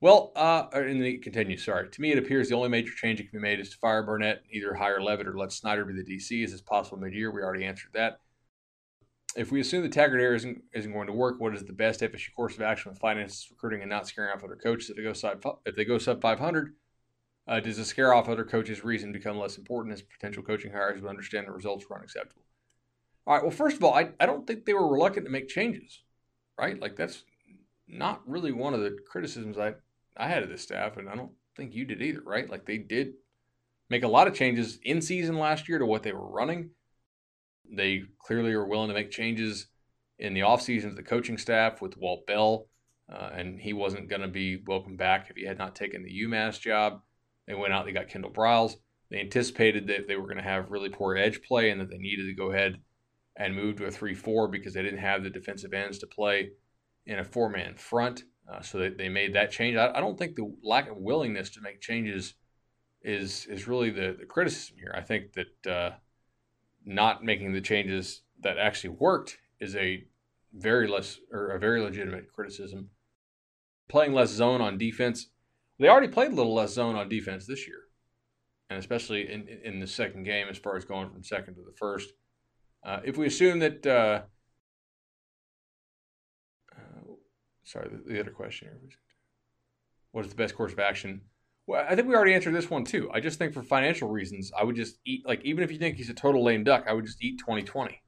[0.00, 1.64] Well, uh, and then it continues.
[1.64, 1.88] Sorry.
[1.88, 4.04] To me, it appears the only major change that can be made is to fire
[4.04, 6.44] Barnett, either hire Leavitt or let Snyder be the DC.
[6.44, 7.32] Is this possible mid-year?
[7.32, 8.20] We already answered that.
[9.36, 12.00] If we assume the Taggart era isn't, isn't going to work, what is the best
[12.00, 14.90] FSU course of action with finances, recruiting, and not scaring off other coaches?
[14.90, 16.74] If they go sub, if they go sub 500,
[17.46, 21.02] uh, does the scare off other coaches' reason become less important as potential coaching hires
[21.02, 22.44] would understand the results were unacceptable?
[23.26, 23.42] All right.
[23.42, 26.02] Well, first of all, I, I don't think they were reluctant to make changes,
[26.58, 26.78] right?
[26.78, 27.24] Like that's
[27.88, 29.74] not really one of the criticisms I
[30.16, 32.48] I had of this staff, and I don't think you did either, right?
[32.48, 33.14] Like they did
[33.90, 36.70] make a lot of changes in season last year to what they were running.
[37.70, 39.66] They clearly are willing to make changes
[40.18, 42.68] in the offseason to the coaching staff with Walt Bell,
[43.12, 46.22] uh, and he wasn't going to be welcome back if he had not taken the
[46.24, 47.00] UMass job.
[47.46, 48.76] They went out, they got Kendall Briles.
[49.10, 51.98] They anticipated that they were going to have really poor edge play and that they
[51.98, 52.80] needed to go ahead
[53.36, 56.50] and move to a 3 4 because they didn't have the defensive ends to play
[57.06, 58.24] in a four man front.
[58.50, 59.76] Uh, so they, they made that change.
[59.76, 62.34] I, I, don't think the lack of willingness to make changes
[63.02, 64.94] is is really the, the criticism here.
[64.96, 65.90] I think that uh,
[66.84, 70.04] not making the changes that actually worked is a
[70.52, 72.90] very less or a very legitimate criticism.
[73.88, 75.28] Playing less zone on defense,
[75.78, 77.80] they already played a little less zone on defense this year,
[78.70, 81.76] and especially in in the second game as far as going from second to the
[81.76, 82.12] first.
[82.82, 84.22] Uh, if we assume that uh,
[87.64, 88.92] sorry, the, the other question here was
[90.12, 91.22] what is the best course of action?
[91.66, 93.10] Well, I think we already answered this one too.
[93.12, 95.96] I just think for financial reasons, I would just eat like even if you think
[95.96, 98.00] he's a total lame duck, I would just eat 2020.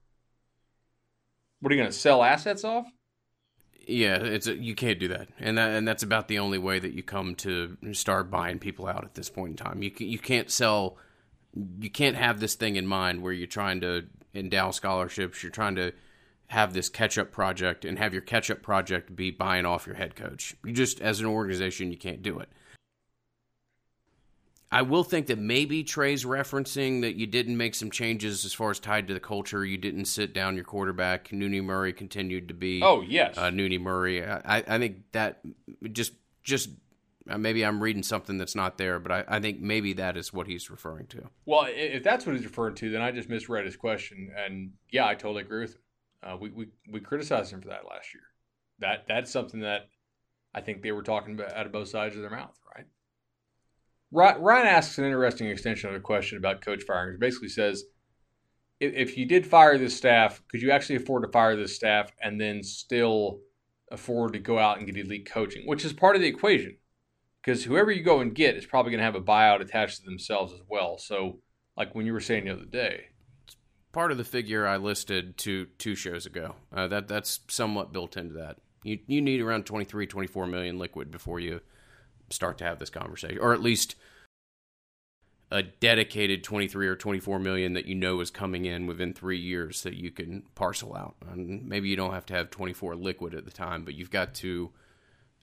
[1.61, 2.87] What are you going to sell assets off?
[3.89, 6.79] Yeah, it's a, you can't do that, and that and that's about the only way
[6.81, 9.83] that you come to start buying people out at this point in time.
[9.83, 10.99] You you can't sell,
[11.81, 15.43] you can't have this thing in mind where you're trying to endow scholarships.
[15.43, 15.93] You're trying to
[16.49, 19.97] have this catch up project and have your catch up project be buying off your
[19.97, 20.55] head coach.
[20.65, 22.49] You just, as an organization, you can't do it.
[24.71, 28.71] I will think that maybe Trey's referencing that you didn't make some changes as far
[28.71, 29.65] as tied to the culture.
[29.65, 31.29] You didn't sit down your quarterback.
[31.29, 32.83] Nooney Murray continued to be.
[32.83, 34.25] Oh yes, uh, Nooney Murray.
[34.25, 35.41] I, I think that
[35.93, 36.13] just
[36.43, 36.71] just
[37.29, 40.33] uh, maybe I'm reading something that's not there, but I, I think maybe that is
[40.33, 41.29] what he's referring to.
[41.45, 45.07] Well, if that's what he's referring to, then I just misread his question, and yeah,
[45.07, 45.81] I totally agree with him.
[46.23, 48.25] Uh, we, we we criticized him for that last year.
[48.81, 49.89] That that's something that
[50.55, 52.59] I think they were talking about out of both sides of their mouth?
[54.13, 57.15] Ryan asks an interesting extension of the question about coach firing.
[57.15, 57.85] He basically says,
[58.81, 62.13] if, if you did fire this staff, could you actually afford to fire this staff
[62.21, 63.41] and then still
[63.91, 66.77] afford to go out and get elite coaching, which is part of the equation?
[67.43, 70.05] Because whoever you go and get is probably going to have a buyout attached to
[70.05, 70.99] themselves as well.
[70.99, 71.41] So,
[71.77, 73.05] like when you were saying the other day,
[73.45, 73.57] it's
[73.93, 76.57] part of the figure I listed two two shows ago.
[76.73, 78.57] Uh, that that's somewhat built into that.
[78.83, 81.61] You you need around 23, 24 million liquid before you
[82.31, 83.97] start to have this conversation, or at least
[85.51, 89.83] a dedicated 23 or 24 million that you know is coming in within three years
[89.85, 91.15] that you can parcel out.
[91.31, 94.35] And maybe you don't have to have 24 liquid at the time, but you've got
[94.37, 94.73] to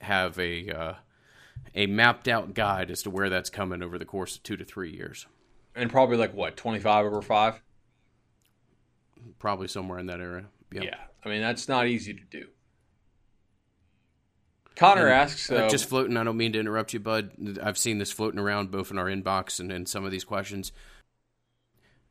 [0.02, 0.94] have a uh,
[1.74, 4.66] a mapped out guide as to where that's coming over the course of two to
[4.66, 5.26] three years.
[5.76, 7.62] And probably like what 25 over five
[9.40, 10.46] probably somewhere in that area.
[10.72, 12.48] Yeah, I mean that's not easy to do.
[14.76, 16.18] Connor and asks, uh, just floating.
[16.18, 17.60] I don't mean to interrupt you, bud.
[17.62, 20.72] I've seen this floating around both in our inbox and in some of these questions.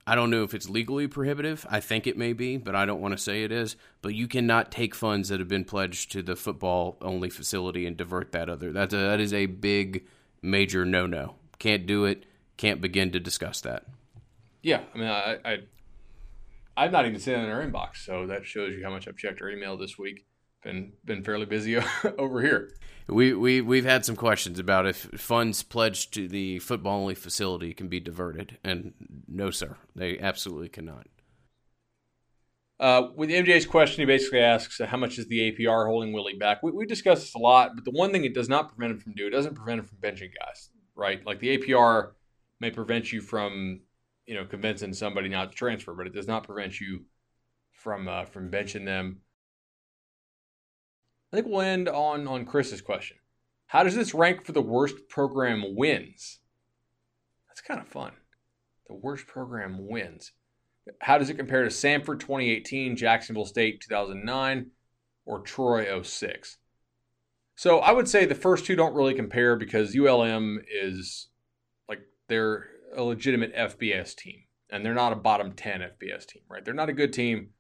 [0.07, 1.65] I don't know if it's legally prohibitive.
[1.71, 3.77] I think it may be, but I don't want to say it is.
[4.01, 7.97] But you cannot take funds that have been pledged to the football only facility and
[7.97, 8.73] divert that other.
[8.73, 10.07] That's a, that is a big,
[10.41, 11.37] major no no.
[11.59, 12.27] Can't do it.
[12.57, 13.87] Can't begin to discuss that.
[14.63, 15.59] Yeah, I mean, I, I
[16.77, 19.17] I've not even seen it in our inbox, so that shows you how much I've
[19.17, 20.25] checked our email this week.
[20.63, 21.77] Been been fairly busy
[22.19, 22.71] over here.
[23.09, 27.75] We we we've had some questions about if funds pledged to the football only facility
[27.75, 28.95] can be diverted, and
[29.27, 31.09] no, sir, they absolutely cannot.
[32.79, 36.63] Uh, with MJ's question, he basically asks, "How much is the APR holding Willie back?"
[36.63, 39.01] We, we discussed this a lot, but the one thing it does not prevent him
[39.01, 41.25] from doing, it doesn't prevent him from benching guys, right?
[41.27, 42.13] Like the APR
[42.61, 43.81] may prevent you from
[44.27, 47.05] you know, convincing somebody not to transfer, but it does not prevent you
[47.73, 49.21] from uh, from benching them.
[51.33, 53.17] I think we'll end on on Chris's question.
[53.67, 56.41] How does this rank for the worst program wins?
[57.49, 58.13] That's kind of fun.
[58.87, 60.33] The worst program wins.
[61.01, 64.73] How does it compare to Samford 2018, Jacksonville State 2009,
[65.25, 66.59] or Troy 06?
[67.55, 71.29] So I would say the first two don't really compare because ULM is
[71.89, 76.65] like they're a legitimate FBS team and they're not a bottom 10 FBS team, right?
[76.65, 77.51] They're not a good team.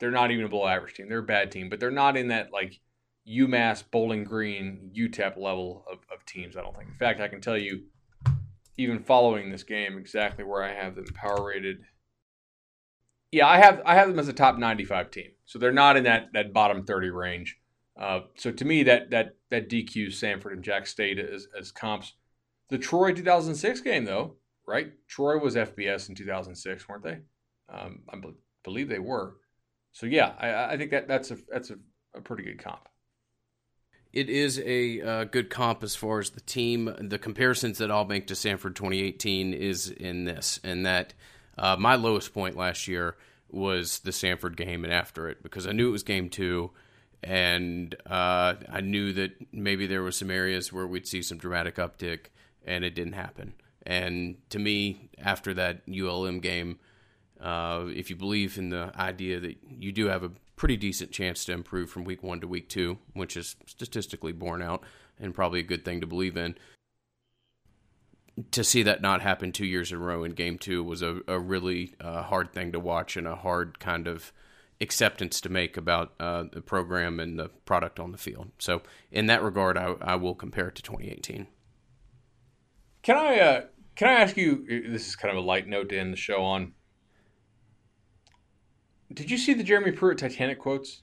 [0.00, 1.08] They're not even a below average team.
[1.08, 2.80] They're a bad team, but they're not in that like
[3.28, 6.88] UMass, Bowling Green, UTEP level of, of teams, I don't think.
[6.88, 7.84] In fact, I can tell you,
[8.76, 11.78] even following this game, exactly where I have them power rated.
[13.30, 15.30] Yeah, I have I have them as a top 95 team.
[15.44, 17.58] So they're not in that that bottom 30 range.
[17.98, 22.14] Uh, so to me, that that that DQ Samford and Jack State as, as comps.
[22.70, 24.92] The Troy 2006 game, though, right?
[25.06, 27.18] Troy was FBS in 2006, weren't they?
[27.68, 28.16] Um, I
[28.64, 29.36] believe they were.
[29.92, 31.76] So yeah, I, I think that that's a that's a,
[32.14, 32.88] a pretty good comp.
[34.12, 36.94] It is a uh, good comp as far as the team.
[36.98, 41.14] The comparisons that I'll make to Samford 2018 is in this, and that
[41.56, 43.16] uh, my lowest point last year
[43.50, 46.72] was the Samford game and after it because I knew it was game two,
[47.22, 51.76] and uh, I knew that maybe there were some areas where we'd see some dramatic
[51.76, 52.26] uptick,
[52.66, 53.54] and it didn't happen.
[53.86, 56.80] And to me, after that ULM game,
[57.40, 60.32] uh, if you believe in the idea that you do have a
[60.62, 64.62] pretty decent chance to improve from week one to week two, which is statistically borne
[64.62, 64.80] out
[65.18, 66.54] and probably a good thing to believe in.
[68.52, 71.18] To see that not happen two years in a row in game two was a,
[71.26, 74.32] a really uh, hard thing to watch and a hard kind of
[74.80, 78.52] acceptance to make about uh, the program and the product on the field.
[78.60, 81.48] So, in that regard, I, I will compare it to 2018.
[83.02, 83.60] Can I uh,
[83.96, 84.64] can I ask you?
[84.88, 86.74] This is kind of a light note to end the show on.
[89.12, 91.02] Did you see the Jeremy Pruitt Titanic quotes?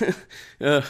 [0.60, 0.82] uh,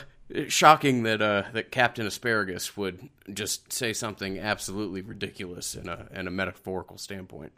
[0.48, 6.26] shocking that uh, that Captain Asparagus would just say something absolutely ridiculous in a in
[6.26, 7.52] a metaphorical standpoint.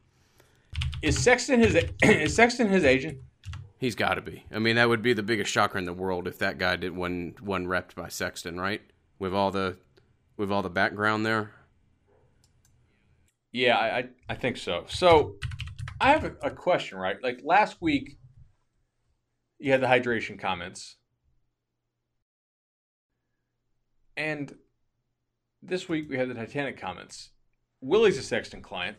[1.02, 3.18] Is Sexton his is Sexton his agent?
[3.78, 4.44] He's got to be.
[4.52, 6.94] I mean, that would be the biggest shocker in the world if that guy did
[6.94, 8.82] one one repped by Sexton, right?
[9.18, 9.76] With all the
[10.36, 11.52] with all the background there.
[13.52, 14.84] Yeah, I I think so.
[14.88, 15.36] So
[16.00, 17.22] I have a, a question, right?
[17.22, 18.16] Like last week,
[19.58, 20.96] you had the hydration comments,
[24.16, 24.54] and
[25.62, 27.30] this week we had the Titanic comments.
[27.82, 28.96] Willie's a Sexton client,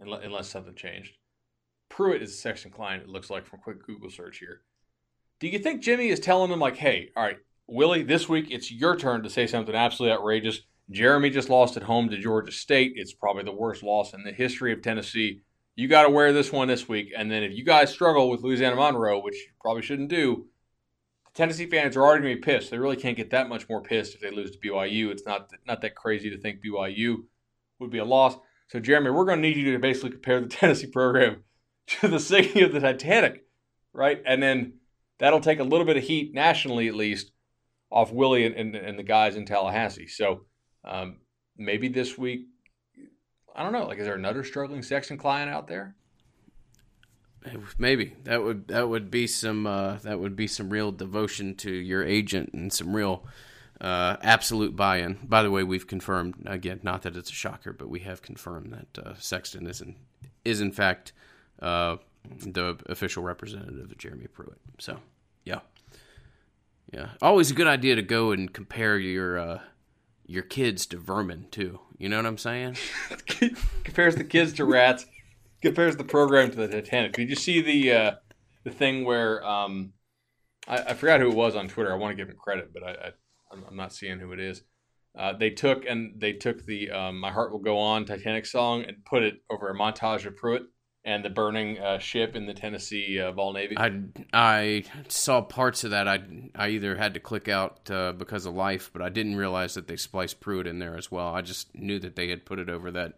[0.00, 1.12] unless something changed.
[1.88, 3.04] Pruitt is a Sexton client.
[3.04, 4.62] It looks like from quick Google search here.
[5.38, 7.38] Do you think Jimmy is telling them like, "Hey, all right,
[7.68, 10.62] Willie, this week it's your turn to say something absolutely outrageous"?
[10.90, 12.94] Jeremy just lost at home to Georgia State.
[12.96, 15.42] It's probably the worst loss in the history of Tennessee
[15.76, 17.12] you got to wear this one this week.
[17.16, 20.46] And then if you guys struggle with Louisiana Monroe, which you probably shouldn't do,
[21.26, 22.70] the Tennessee fans are already going to be pissed.
[22.70, 25.10] They really can't get that much more pissed if they lose to BYU.
[25.10, 27.16] It's not not that crazy to think BYU
[27.78, 28.36] would be a loss.
[28.68, 31.44] So, Jeremy, we're going to need you to basically compare the Tennessee program
[31.88, 33.44] to the sinking of the Titanic,
[33.92, 34.22] right?
[34.24, 34.74] And then
[35.18, 37.32] that'll take a little bit of heat nationally, at least,
[37.90, 40.06] off Willie and, and, and the guys in Tallahassee.
[40.06, 40.42] So
[40.84, 41.18] um,
[41.56, 42.46] maybe this week
[43.60, 43.86] I don't know.
[43.86, 45.94] Like, is there another struggling Sexton client out there?
[47.76, 51.70] Maybe that would that would be some uh, that would be some real devotion to
[51.70, 53.26] your agent and some real
[53.78, 55.18] uh, absolute buy-in.
[55.24, 58.72] By the way, we've confirmed again, not that it's a shocker, but we have confirmed
[58.72, 59.96] that uh, Sexton is in
[60.42, 61.12] is in fact
[61.60, 64.58] uh, the official representative of Jeremy Pruitt.
[64.78, 65.00] So,
[65.44, 65.60] yeah,
[66.90, 69.60] yeah, always a good idea to go and compare your uh,
[70.30, 71.80] your kids to vermin too.
[71.98, 72.76] You know what I'm saying?
[73.84, 75.06] compares the kids to rats.
[75.60, 77.14] compares the program to the Titanic.
[77.14, 78.12] Did you see the uh,
[78.62, 79.92] the thing where um,
[80.68, 81.92] I, I, forgot who it was on Twitter?
[81.92, 84.62] I want to give him credit, but I, I am not seeing who it is.
[85.18, 88.84] Uh, they took and they took the um, "My Heart Will Go On" Titanic song
[88.84, 90.62] and put it over a montage of Pruitt
[91.04, 93.76] and the burning uh, ship in the Tennessee uh, Vol Navy?
[93.78, 94.00] I,
[94.32, 96.06] I saw parts of that.
[96.06, 96.20] I,
[96.54, 99.88] I either had to click out uh, because of life, but I didn't realize that
[99.88, 101.28] they spliced Pruitt in there as well.
[101.28, 103.14] I just knew that they had put it over that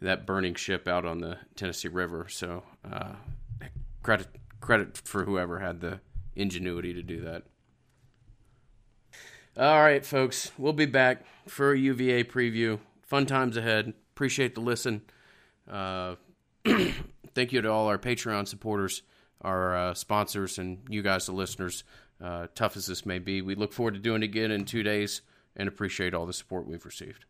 [0.00, 2.26] that burning ship out on the Tennessee River.
[2.28, 3.12] So uh,
[4.02, 4.26] credit
[4.60, 6.00] credit for whoever had the
[6.34, 7.44] ingenuity to do that.
[9.56, 12.78] All right, folks, we'll be back for a UVA preview.
[13.02, 13.92] Fun times ahead.
[14.14, 15.02] Appreciate the listen.
[17.34, 19.02] Thank you to all our Patreon supporters,
[19.40, 21.84] our uh, sponsors, and you guys, the listeners.
[22.22, 24.84] Uh, tough as this may be, we look forward to doing it again in two
[24.84, 25.22] days
[25.56, 27.24] and appreciate all the support we've received.